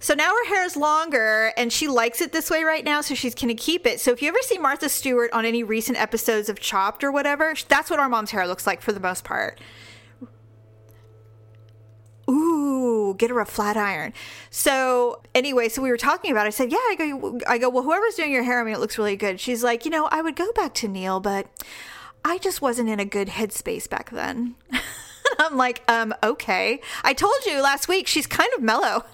[0.00, 3.14] So now her hair is longer and she likes it this way right now, so
[3.14, 4.00] she's gonna keep it.
[4.00, 7.54] So if you ever see Martha Stewart on any recent episodes of Chopped or whatever,
[7.68, 9.60] that's what our mom's hair looks like for the most part.
[12.30, 14.14] Ooh, get her a flat iron.
[14.50, 16.46] So anyway, so we were talking about.
[16.46, 16.48] It.
[16.48, 17.40] I said, "Yeah." I go.
[17.46, 17.68] I go.
[17.68, 19.40] Well, whoever's doing your hair, I mean, it looks really good.
[19.40, 21.48] She's like, you know, I would go back to Neil, but
[22.24, 24.54] I just wasn't in a good headspace back then.
[25.38, 26.80] I'm like, um, okay.
[27.02, 29.04] I told you last week she's kind of mellow.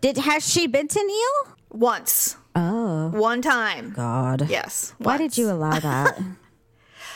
[0.00, 1.54] Did has she been to Neil?
[1.70, 3.92] Once, Oh one time.
[3.96, 4.48] God!
[4.48, 4.94] Yes.
[4.98, 6.18] Why did you allow that?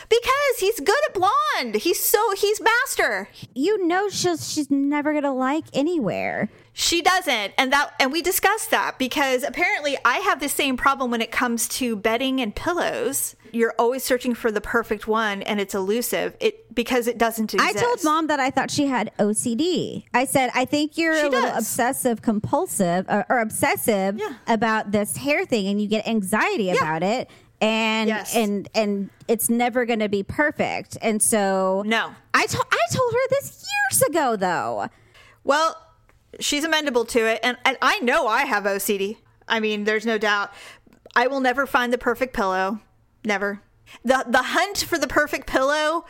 [0.08, 1.74] Because he's good at blonde.
[1.76, 3.28] He's so he's master.
[3.54, 6.48] you know she's she's never gonna like anywhere.
[6.72, 11.10] She doesn't, and that and we discussed that because apparently I have the same problem
[11.10, 13.34] when it comes to bedding and pillows.
[13.50, 16.36] You're always searching for the perfect one, and it's elusive.
[16.40, 17.76] It because it doesn't exist.
[17.76, 20.04] I told mom that I thought she had OCD.
[20.14, 21.58] I said, I think you're She a little does.
[21.58, 24.34] obsessive compulsive or, or obsessive Yeah.
[24.46, 27.28] about this hair thing and you get anxiety about it.
[27.60, 28.36] And Yes.
[28.36, 30.96] and and it's never going to be perfect.
[31.02, 32.14] And so No.
[32.34, 34.88] I told I told her this years ago though.
[35.44, 35.76] Well,
[36.40, 39.16] she's amendable to it, and, and I know I have OCD.
[39.48, 40.52] I mean, there's no doubt.
[41.16, 42.80] I will never find the perfect pillow.
[43.24, 43.60] Never.
[44.04, 46.04] the The hunt for the perfect pillow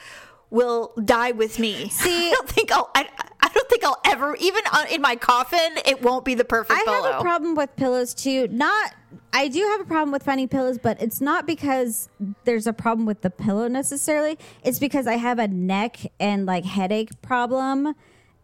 [0.50, 1.88] will die with me.
[1.88, 2.90] See- I don't think I'll.
[2.94, 3.08] I,
[3.48, 6.78] I don't think I'll ever, even uh, in my coffin, it won't be the perfect
[6.78, 7.04] I pillow.
[7.04, 8.46] I have a problem with pillows too.
[8.48, 8.94] Not
[9.32, 12.08] I do have a problem with finding pillows, but it's not because
[12.44, 14.38] there's a problem with the pillow necessarily.
[14.62, 17.94] It's because I have a neck and like headache problem.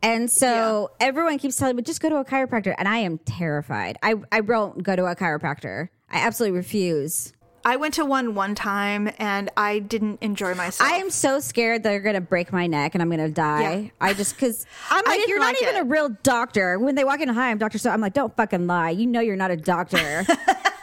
[0.02, 3.98] And so everyone keeps telling me just go to a chiropractor and I am terrified.
[4.02, 5.88] I I won't go to a chiropractor.
[6.10, 7.32] I absolutely refuse.
[7.66, 10.90] I went to one one time and I didn't enjoy myself.
[10.90, 13.76] I am so scared they're going to break my neck and I'm going to die.
[13.76, 13.90] Yeah.
[14.00, 15.80] I just because I'm like, you're not like even it.
[15.80, 16.78] a real doctor.
[16.78, 17.78] When they walk in, hi, I'm Doctor.
[17.78, 18.90] So I'm like, don't fucking lie.
[18.90, 20.26] You know you're not a doctor.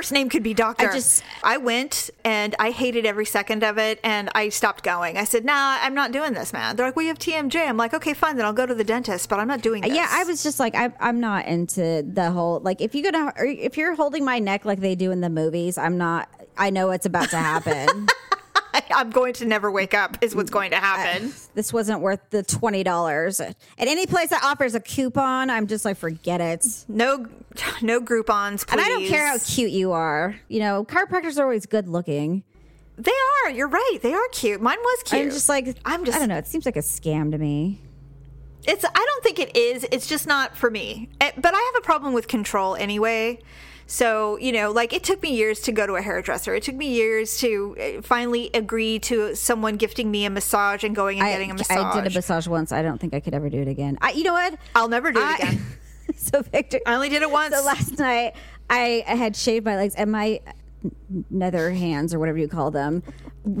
[0.00, 0.88] Last name could be Doctor.
[0.88, 5.18] I just- I went and I hated every second of it, and I stopped going.
[5.18, 7.92] I said, "Nah, I'm not doing this, man." They're like, "We have TMJ." I'm like,
[7.92, 10.24] "Okay, fine, then I'll go to the dentist, but I'm not doing this." Yeah, I
[10.24, 13.94] was just like, I, I'm not into the whole like if you're gonna if you're
[13.94, 16.30] holding my neck like they do in the movies, I'm not.
[16.56, 18.06] I know what's about to happen.
[18.94, 20.16] I'm going to never wake up.
[20.22, 21.32] Is what's going to happen.
[21.54, 23.40] this wasn't worth the twenty dollars.
[23.40, 26.64] At any place that offers a coupon, I'm just like, forget it.
[26.88, 27.26] no,
[27.82, 28.72] no Groupons, please.
[28.72, 30.36] And I don't care how cute you are.
[30.48, 32.42] You know, chiropractors are always good looking.
[32.98, 33.12] they
[33.44, 33.50] are.
[33.50, 33.98] You're right.
[34.02, 34.60] They are cute.
[34.60, 35.22] Mine was cute.
[35.22, 36.16] I'm just like, I'm just.
[36.16, 36.38] I don't know.
[36.38, 37.80] It seems like a scam to me.
[38.66, 38.84] It's.
[38.84, 39.86] I don't think it is.
[39.90, 41.08] It's just not for me.
[41.20, 43.38] Eh, But I have a problem with control anyway.
[43.90, 46.54] So you know, like it took me years to go to a hairdresser.
[46.54, 50.94] It took me years to eh, finally agree to someone gifting me a massage and
[50.94, 51.96] going and I, getting a massage.
[51.96, 52.70] I did a massage once.
[52.70, 53.98] I don't think I could ever do it again.
[54.00, 54.54] I, you know what?
[54.76, 55.66] I'll never do it again.
[56.16, 57.52] so Victor, I only did it once.
[57.52, 58.36] So last night
[58.70, 60.40] I, I had shaved my legs and my
[61.28, 63.02] nether hands or whatever you call them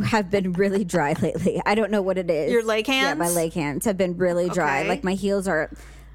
[0.04, 1.60] have been really dry lately.
[1.66, 2.52] I don't know what it is.
[2.52, 3.04] Your leg hands?
[3.04, 4.80] Yeah, my leg hands have been really dry.
[4.80, 4.88] Okay.
[4.90, 5.70] Like my heels are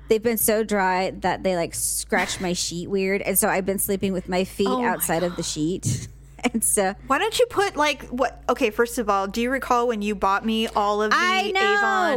[0.10, 3.80] they've been so dry that they like scratch my sheet weird and so I've been
[3.80, 6.08] sleeping with my feet Oh my outside of the sheet.
[6.54, 8.44] And so Why don't you put like what?
[8.48, 11.50] Okay, first of all, do you recall when you bought me all of the I
[11.50, 11.60] know,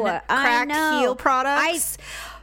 [0.03, 0.99] Avon I crack know.
[1.01, 1.97] heel products?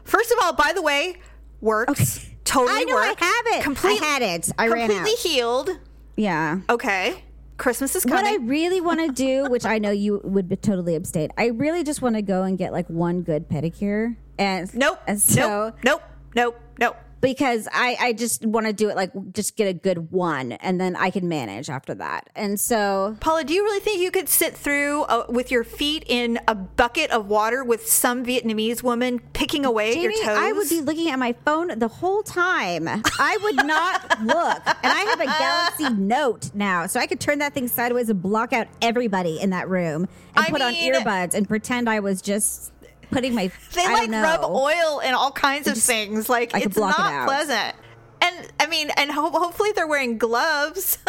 [0.04, 1.18] first of all, by the way,
[1.62, 2.28] works.
[2.43, 3.22] Totally I know works.
[3.22, 3.64] I have it.
[3.64, 4.50] Complete- I had it.
[4.58, 4.96] I ran out.
[4.96, 5.70] completely healed.
[6.16, 6.62] yeah.
[6.72, 7.24] Okay,
[7.58, 8.24] Christmas is coming.
[8.24, 8.41] What.
[8.41, 11.84] I really want to do, which I know you would be totally abstain, I really
[11.84, 14.16] just want to go and get like one good pedicure.
[14.38, 14.99] And nope.
[15.07, 15.75] And so nope.
[15.83, 16.03] Nope.
[16.36, 16.61] Nope.
[16.77, 16.97] Nope.
[17.21, 20.79] because I I just want to do it like just get a good one, and
[20.79, 22.29] then I can manage after that.
[22.36, 26.03] And so Paula, do you really think you could sit through uh, with your feet
[26.07, 30.27] in a bucket of water with some Vietnamese woman picking away at your toes?
[30.27, 32.88] I would be looking at my phone the whole time.
[32.88, 34.61] I would not look.
[34.83, 38.21] And I have a Galaxy Note now, so I could turn that thing sideways and
[38.21, 42.21] block out everybody in that room and I put on earbuds and pretend I was
[42.21, 42.71] just
[43.10, 43.51] putting my.
[43.74, 46.28] They I like rub oil and all kinds of things.
[46.30, 47.76] Like I it's block it not pleasant.
[48.22, 50.97] And I mean, and ho- hopefully they're wearing gloves.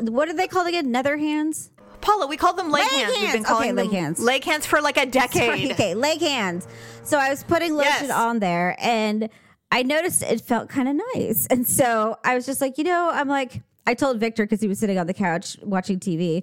[0.00, 0.90] What are they called again?
[0.90, 1.70] Nether hands.
[2.00, 3.16] Paula, we call them leg, Leg hands.
[3.20, 4.18] We've been calling Okay, them leg hands.
[4.20, 5.72] leg hands for like a decade.
[5.72, 6.66] okay, leg hands.
[7.04, 8.10] So I was putting lotion Yes.
[8.10, 9.28] on there and
[9.70, 11.46] I noticed it felt kind of nice.
[11.46, 14.68] And so I was just like, you know, I'm like, I told Victor because he
[14.68, 16.42] was sitting on the couch watching TV.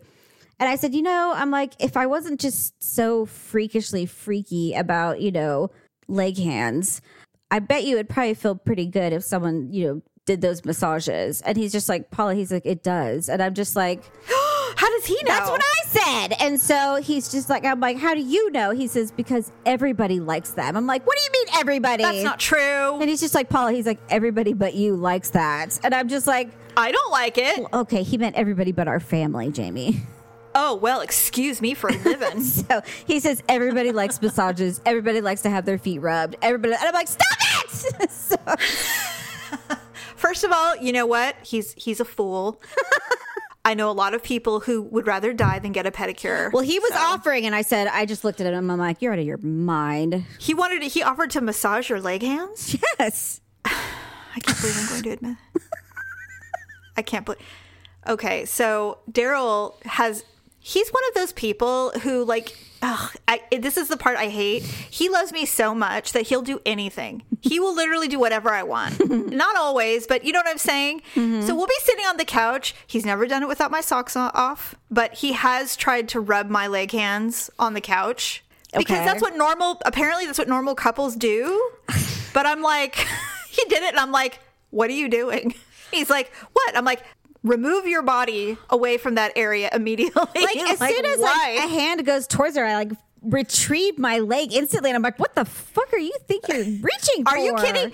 [0.61, 5.19] And I said, you know, I'm like, if I wasn't just so freakishly freaky about,
[5.19, 5.71] you know,
[6.07, 7.01] leg hands,
[7.49, 11.41] I bet you it'd probably feel pretty good if someone, you know, did those massages.
[11.41, 13.27] And he's just like, Paula, he's like, it does.
[13.27, 14.03] And I'm just like,
[14.75, 15.29] How does he know?
[15.29, 16.35] that's what I said.
[16.39, 18.71] And so he's just like, I'm like, how do you know?
[18.71, 20.77] He says, because everybody likes them.
[20.77, 22.03] I'm like, what do you mean everybody?
[22.03, 22.99] That's not true.
[22.99, 25.79] And he's just like, Paula, he's like, everybody but you likes that.
[25.83, 27.65] And I'm just like, I don't like it.
[27.73, 30.01] okay, he meant everybody but our family, Jamie.
[30.53, 32.41] Oh well, excuse me for living.
[32.71, 34.81] So he says, everybody likes massages.
[34.85, 36.35] Everybody likes to have their feet rubbed.
[36.41, 37.27] Everybody, and I'm like, stop
[38.01, 38.11] it.
[38.11, 38.35] so,
[40.15, 41.35] First of all, you know what?
[41.43, 42.61] He's he's a fool.
[43.63, 46.51] I know a lot of people who would rather die than get a pedicure.
[46.51, 48.69] well, he was So- offering, and I said, I just looked at him.
[48.71, 50.25] I'm like, you're out of your mind.
[50.39, 52.75] He wanted to, he offered to massage your leg hands.
[52.99, 53.41] Yes.
[53.65, 55.37] I can't believe I'm going to admit.
[56.97, 57.41] I can't believe.
[58.07, 60.23] Okay, so Daryl has.
[60.63, 62.55] He's one of those people who like.
[62.83, 64.63] Ugh, I, this is the part I hate.
[64.63, 67.21] He loves me so much that he'll do anything.
[67.41, 69.07] He will literally do whatever I want.
[69.31, 71.01] Not always, but you know what I'm saying?
[71.13, 71.41] Mm-hmm.
[71.45, 72.73] So we'll be sitting on the couch.
[72.87, 76.65] He's never done it without my socks off, but he has tried to rub my
[76.65, 78.43] leg hands on the couch.
[78.75, 79.05] Because Okay.
[79.05, 81.71] that's what normal, apparently, that's what normal couples do.
[82.33, 82.95] But I'm like,
[83.49, 84.39] he did it, and I'm like,
[84.69, 85.53] what are you doing?
[85.91, 86.75] He's like, what?
[86.77, 87.03] I'm like,
[87.43, 90.41] remove your body away from that area immediately.
[90.41, 94.53] like as soon as like, a hand goes towards her, I like retrieve my leg
[94.53, 97.93] instantly, and I'm like, "What the fuck are you think you're reaching are you kidding?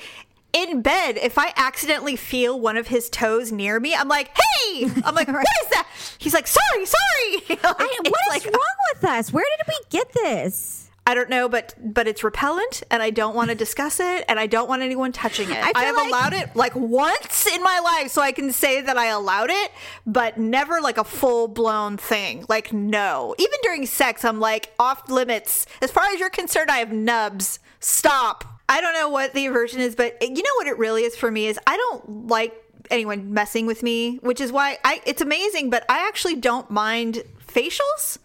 [0.54, 4.90] In bed, if I accidentally feel one of his toes near me, I'm like, hey!
[5.04, 5.88] I'm like, what is that?
[6.18, 7.44] He's like, sorry, sorry.
[7.50, 9.32] Like, I, what is like, wrong with us?
[9.32, 10.87] Where did we get this?
[11.08, 14.38] I don't know, but but it's repellent, and I don't want to discuss it, and
[14.38, 15.56] I don't want anyone touching it.
[15.56, 18.82] I I, have like- allowed it like once in my life, so I can say
[18.82, 19.72] that I allowed it,
[20.06, 22.44] but never like a full blown thing.
[22.50, 25.66] Like no, even during sex, I'm like off limits.
[25.82, 27.60] As far as you're concerned, I have nubs.
[27.80, 28.44] Stop.
[28.68, 31.32] I don't know what the aversion is, but you know what it really is for
[31.32, 32.54] me is I don't like
[32.92, 37.24] anyone messing with me, which is why I it's amazing, but I actually don't mind
[37.48, 38.18] facials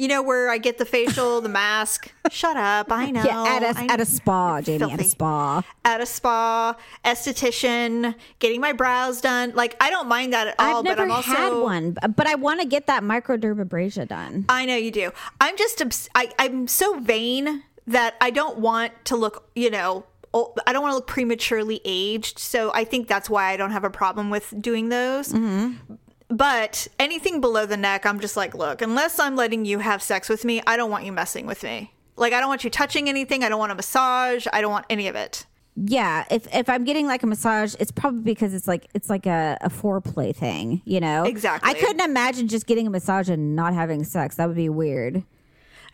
[0.00, 2.10] You know where I get the facial, the mask.
[2.30, 2.90] Shut up!
[2.90, 3.22] I know.
[3.22, 5.62] Yeah, at a at a spa, Jamie, at a spa.
[5.84, 6.74] at a spa,
[7.04, 9.52] esthetician, getting my brows done.
[9.54, 10.78] Like I don't mind that at all.
[10.78, 14.46] I've never but I'm also had one, but I want to get that microdermabrasion done.
[14.48, 15.10] I know you do.
[15.38, 19.50] I'm just obs- I, I'm so vain that I don't want to look.
[19.54, 20.06] You know.
[20.32, 23.82] I don't want to look prematurely aged, so I think that's why I don't have
[23.82, 25.32] a problem with doing those.
[25.32, 25.94] Mm-hmm.
[26.30, 30.28] But anything below the neck, I'm just like, look, unless I'm letting you have sex
[30.28, 31.92] with me, I don't want you messing with me.
[32.16, 33.42] Like, I don't want you touching anything.
[33.42, 34.46] I don't want a massage.
[34.52, 35.46] I don't want any of it.
[35.76, 39.26] Yeah, if if I'm getting like a massage, it's probably because it's like it's like
[39.26, 41.24] a, a foreplay thing, you know.
[41.24, 41.70] Exactly.
[41.70, 44.36] I couldn't imagine just getting a massage and not having sex.
[44.36, 45.24] That would be weird.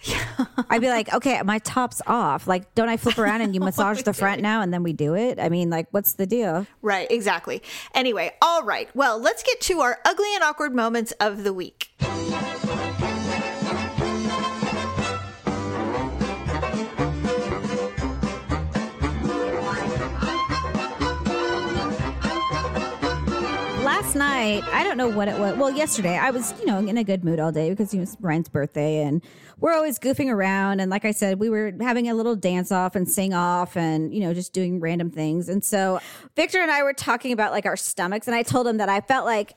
[0.71, 2.47] I'd be like, okay, my top's off.
[2.47, 4.93] Like, don't I flip around and you oh massage the front now and then we
[4.93, 5.39] do it?
[5.39, 6.67] I mean, like, what's the deal?
[6.83, 7.63] Right, exactly.
[7.95, 8.89] Anyway, all right.
[8.95, 11.91] Well, let's get to our ugly and awkward moments of the week.
[24.17, 25.57] Night, I don't know what it was.
[25.57, 28.17] Well, yesterday, I was, you know, in a good mood all day because it was
[28.21, 29.23] Ryan's birthday and
[29.61, 30.81] we're always goofing around.
[30.81, 34.12] And like I said, we were having a little dance off and sing off and,
[34.14, 35.49] you know, just doing random things.
[35.49, 36.01] And so
[36.35, 38.27] Victor and I were talking about like our stomachs.
[38.27, 39.55] And I told him that I felt like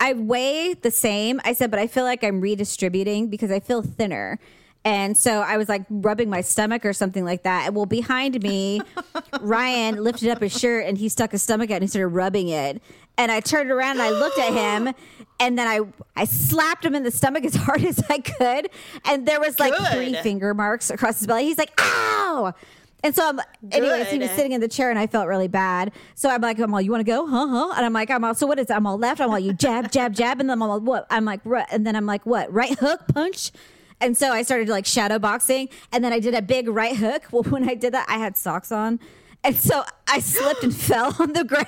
[0.00, 1.40] I weigh the same.
[1.44, 4.38] I said, but I feel like I'm redistributing because I feel thinner.
[4.86, 7.66] And so I was like rubbing my stomach or something like that.
[7.66, 8.80] And well, behind me,
[9.40, 12.50] Ryan lifted up his shirt and he stuck his stomach out and he started rubbing
[12.50, 12.80] it.
[13.18, 14.94] And I turned around and I looked at him
[15.40, 15.80] and then I,
[16.14, 18.68] I slapped him in the stomach as hard as I could.
[19.04, 19.92] And there was like Good.
[19.92, 21.44] three finger marks across his belly.
[21.44, 22.54] He's like, ow.
[23.02, 23.40] And so I'm,
[23.70, 25.92] anyways, he was sitting in the chair and I felt really bad.
[26.14, 27.26] So I'm like, I'm all, you want to go?
[27.26, 27.46] Huh?
[27.46, 27.74] Huh?
[27.76, 28.72] And I'm like, I'm all, so what is, it?
[28.72, 29.20] I'm all left.
[29.20, 30.40] I'm all, you jab, jab, jab.
[30.40, 31.06] And then I'm all, what?
[31.10, 31.66] I'm like, right.
[31.70, 32.52] And then I'm like, what?
[32.52, 33.52] Right hook, punch.
[34.00, 35.68] And so I started like shadow boxing.
[35.92, 37.24] And then I did a big right hook.
[37.30, 38.98] Well, when I did that, I had socks on.
[39.44, 41.66] And so I slipped and fell on the ground.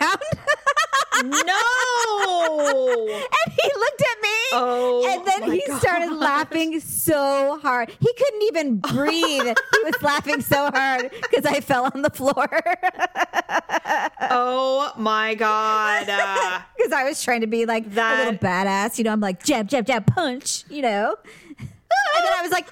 [1.25, 3.15] No!
[3.49, 4.29] And he looked at me.
[4.53, 7.91] Oh, and then he started laughing so hard.
[8.01, 9.43] He couldn't even breathe.
[9.45, 12.49] he was laughing so hard because I fell on the floor.
[14.31, 16.09] oh my god.
[16.09, 18.99] Uh, Because I was trying to be like That- a little badass.
[18.99, 21.17] You know, I'm like jab, jab, jab, punch, you know.
[21.59, 22.67] And then I was like,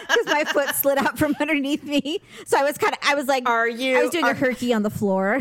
[0.00, 2.20] because my foot slid out from underneath me.
[2.46, 4.34] So I was kind of, I was like, Are you- I was doing are- a
[4.34, 5.40] herky on the floor.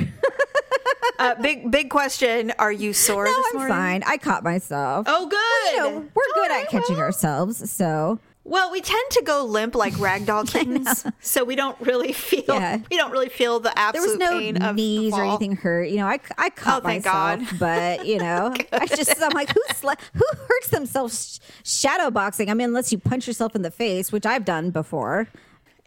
[1.20, 2.52] uh, big big question.
[2.60, 3.76] Are you sore no, this I'm morning?
[3.76, 4.04] fine.
[4.06, 5.06] I caught myself.
[5.10, 5.76] Oh good.
[5.76, 7.70] You know, we're good at catching ourselves.
[7.72, 12.44] So Well, we tend to go limp like ragdoll kittens, so we don't really feel
[12.48, 12.78] Yeah.
[12.92, 15.56] we don't really feel the there absolute was no pain of the knees or anything
[15.56, 15.90] hurt.
[15.90, 17.60] You know, I, I caught Oh, thank myself, God.
[17.60, 22.50] but you know, I just I'm like, who sla- who hurts themselves sh- shadow boxing?
[22.50, 25.28] I mean, unless you punch yourself in the face, which I've done before.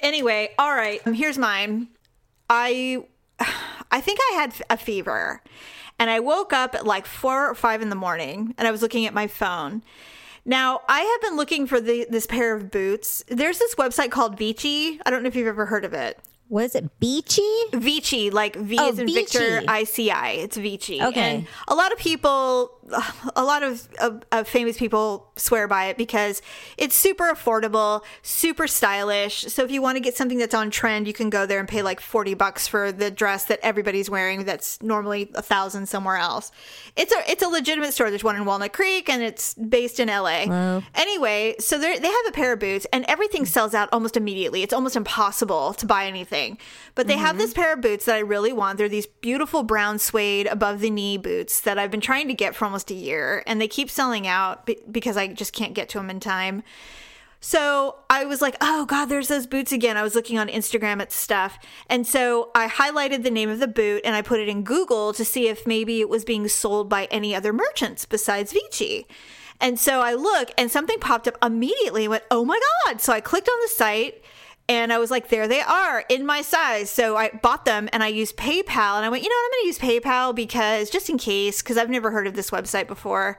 [0.00, 1.00] Anyway, all right.
[1.08, 1.88] Here's mine.
[2.50, 3.04] I
[3.90, 5.42] I think I had a fever,
[5.98, 8.82] and I woke up at like four or five in the morning, and I was
[8.82, 9.82] looking at my phone.
[10.44, 13.24] Now I have been looking for the, this pair of boots.
[13.28, 15.00] There's this website called Vici.
[15.04, 16.18] I don't know if you've ever heard of it.
[16.48, 17.42] Was it beachy?
[17.74, 20.30] Vici, like V Oh, is in Victor, I C I.
[20.30, 21.02] It's Vici.
[21.02, 21.20] Okay.
[21.20, 22.77] And a lot of people,
[23.36, 26.42] a lot of, of, of famous people swear by it because
[26.76, 29.42] it's super affordable, super stylish.
[29.42, 31.68] So if you want to get something that's on trend, you can go there and
[31.68, 36.16] pay like 40 bucks for the dress that everybody's wearing that's normally a thousand somewhere
[36.16, 36.50] else.
[36.96, 38.10] It's a, it's a legitimate store.
[38.10, 40.46] There's one in Walnut Creek and it's based in LA.
[40.94, 44.62] Anyway, so they have a pair of boots and everything sells out almost immediately.
[44.62, 46.58] It's almost impossible to buy anything.
[46.94, 47.38] But they have mm-hmm.
[47.38, 48.78] this pair of boots that I really want.
[48.78, 52.54] They're these beautiful brown suede above the knee boots that I've been trying to get
[52.54, 55.88] for almost a year and they keep selling out be- because I just can't get
[55.90, 56.62] to them in time.
[57.40, 59.96] So I was like, oh God, there's those boots again.
[59.96, 61.58] I was looking on Instagram at stuff.
[61.88, 65.12] And so I highlighted the name of the boot and I put it in Google
[65.12, 69.06] to see if maybe it was being sold by any other merchants besides Vici.
[69.60, 73.00] And so I look and something popped up immediately and went, oh my God.
[73.00, 74.22] So I clicked on the site
[74.68, 76.90] and I was like, there they are in my size.
[76.90, 78.96] So I bought them and I used PayPal.
[78.96, 79.44] And I went, you know what?
[79.44, 82.50] I'm going to use PayPal because just in case, because I've never heard of this
[82.50, 83.38] website before.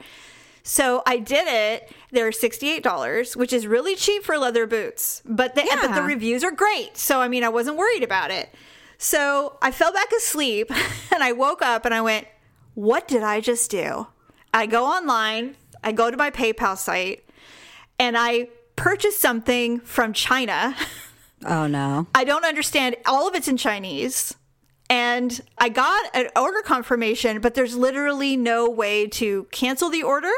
[0.63, 1.91] So I did it.
[2.11, 5.21] They're $68, which is really cheap for leather boots.
[5.23, 6.97] But the, but the reviews are great.
[6.97, 8.53] So I mean, I wasn't worried about it.
[8.97, 10.71] So I fell back asleep
[11.13, 12.27] and I woke up and I went,
[12.73, 14.07] what did I just do?
[14.53, 17.23] I go online, I go to my PayPal site,
[17.99, 20.75] and I purchased something from China.
[21.45, 22.07] Oh no.
[22.13, 22.95] I don't understand.
[23.05, 24.35] All of it's in Chinese.
[24.91, 30.31] And I got an order confirmation, but there's literally no way to cancel the order.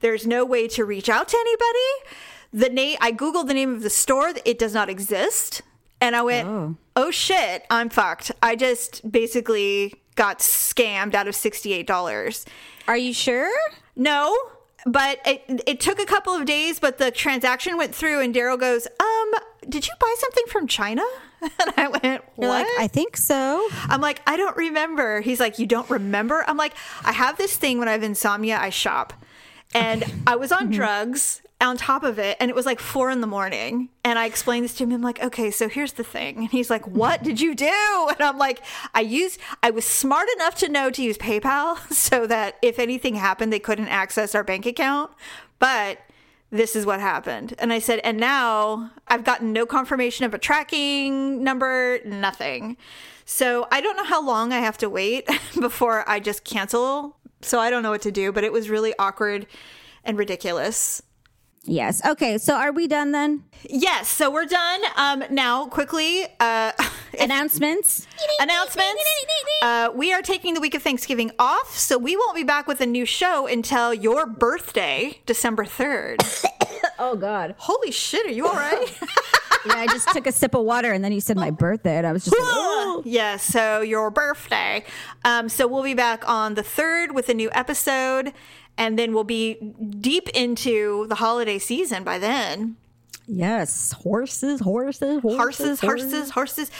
[0.00, 2.18] There's no way to reach out to anybody.
[2.52, 5.62] the name I googled the name of the store, it does not exist.
[6.00, 6.76] And I went, Oh.
[6.96, 12.44] "Oh shit, I'm fucked." I just basically got scammed out of $68.
[12.86, 13.50] Are you sure?
[13.96, 14.36] No,
[14.84, 18.58] but it it took a couple of days, but the transaction went through, and Daryl
[18.60, 19.32] goes, "Um,
[19.68, 21.04] did you buy something from China?"
[21.42, 23.68] And I went, "What?" like, I think so.
[23.88, 27.56] I'm like, "I don't remember." He's like, "You don't remember?" I'm like, "I have this
[27.56, 29.12] thing when I have insomnia, I shop."
[29.74, 30.72] And I was on mm-hmm.
[30.72, 33.88] drugs on top of it, and it was like four in the morning.
[34.04, 34.92] And I explained this to him.
[34.92, 36.38] I'm like, okay, so here's the thing.
[36.38, 37.72] And he's like, what did you do?
[38.12, 38.62] And I'm like,
[38.94, 43.14] I used, I was smart enough to know to use PayPal so that if anything
[43.14, 45.10] happened, they couldn't access our bank account.
[45.58, 45.98] But
[46.52, 47.54] this is what happened.
[47.58, 52.76] And I said, and now I've gotten no confirmation of a tracking number, nothing.
[53.24, 55.26] So I don't know how long I have to wait
[55.60, 57.16] before I just cancel.
[57.40, 59.46] So I don't know what to do, but it was really awkward
[60.04, 61.02] and ridiculous.
[61.64, 62.04] Yes.
[62.04, 62.38] Okay.
[62.38, 63.44] So are we done then?
[63.70, 64.80] Yes, so we're done.
[64.96, 66.72] Um, now, quickly, uh,
[67.20, 68.06] Announcements.
[68.40, 69.02] announcements.
[69.62, 72.80] Uh, we are taking the week of Thanksgiving off, so we won't be back with
[72.80, 76.44] a new show until your birthday, December 3rd.
[76.98, 77.54] Oh God.
[77.58, 78.98] Holy shit, are you all right?
[79.64, 82.04] Yeah, I just took a sip of water and then you said my birthday and
[82.04, 83.02] I was just like, oh.
[83.04, 84.84] yeah, so your birthday.
[85.24, 88.32] Um, so we'll be back on the 3rd with a new episode,
[88.78, 89.54] and then we'll be
[90.00, 92.76] deep into the holiday season by then.
[93.28, 93.92] Yes.
[93.92, 96.70] Horses, horses, horses, Horses, horses, horses.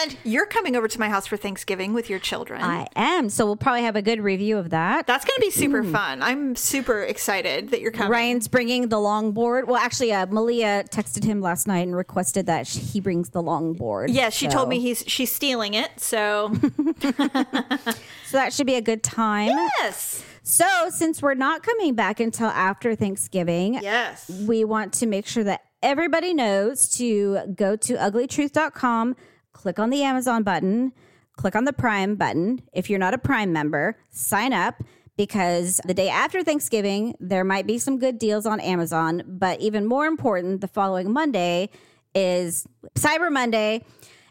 [0.00, 2.62] And you're coming over to my house for Thanksgiving with your children.
[2.62, 3.28] I am.
[3.28, 5.08] So we'll probably have a good review of that.
[5.08, 6.22] That's going to be super fun.
[6.22, 8.12] I'm super excited that you're coming.
[8.12, 9.66] Ryan's bringing the longboard.
[9.66, 14.06] Well, actually, uh, Malia texted him last night and requested that he brings the longboard.
[14.10, 15.90] Yeah, she So- told me he's she's stealing it.
[15.98, 16.52] So
[17.00, 19.48] So that should be a good time.
[19.80, 25.26] yes, So, since we're not coming back until after Thanksgiving, yes, we want to make
[25.26, 29.14] sure that everybody knows to go to uglytruth.com,
[29.52, 30.92] click on the Amazon button,
[31.36, 32.62] click on the Prime button.
[32.72, 34.82] If you're not a Prime member, sign up
[35.18, 39.24] because the day after Thanksgiving, there might be some good deals on Amazon.
[39.26, 41.68] But even more important, the following Monday
[42.14, 43.84] is Cyber Monday.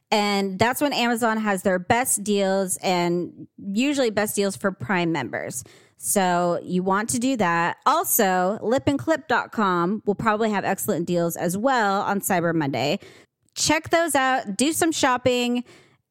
[0.09, 5.63] And that's when Amazon has their best deals and usually best deals for Prime members.
[5.97, 7.77] So you want to do that.
[7.85, 12.99] Also, lipandclip.com will probably have excellent deals as well on Cyber Monday.
[13.55, 15.63] Check those out, do some shopping,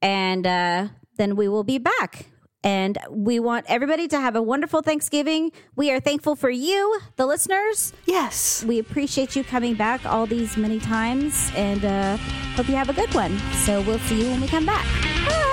[0.02, 2.26] and uh, then we will be back.
[2.64, 5.52] And we want everybody to have a wonderful Thanksgiving.
[5.76, 7.92] We are thankful for you, the listeners.
[8.06, 8.64] yes.
[8.64, 12.16] We appreciate you coming back all these many times and uh,
[12.56, 13.38] hope you have a good one.
[13.64, 14.84] So we'll see you when we come back.
[15.28, 15.52] Bye.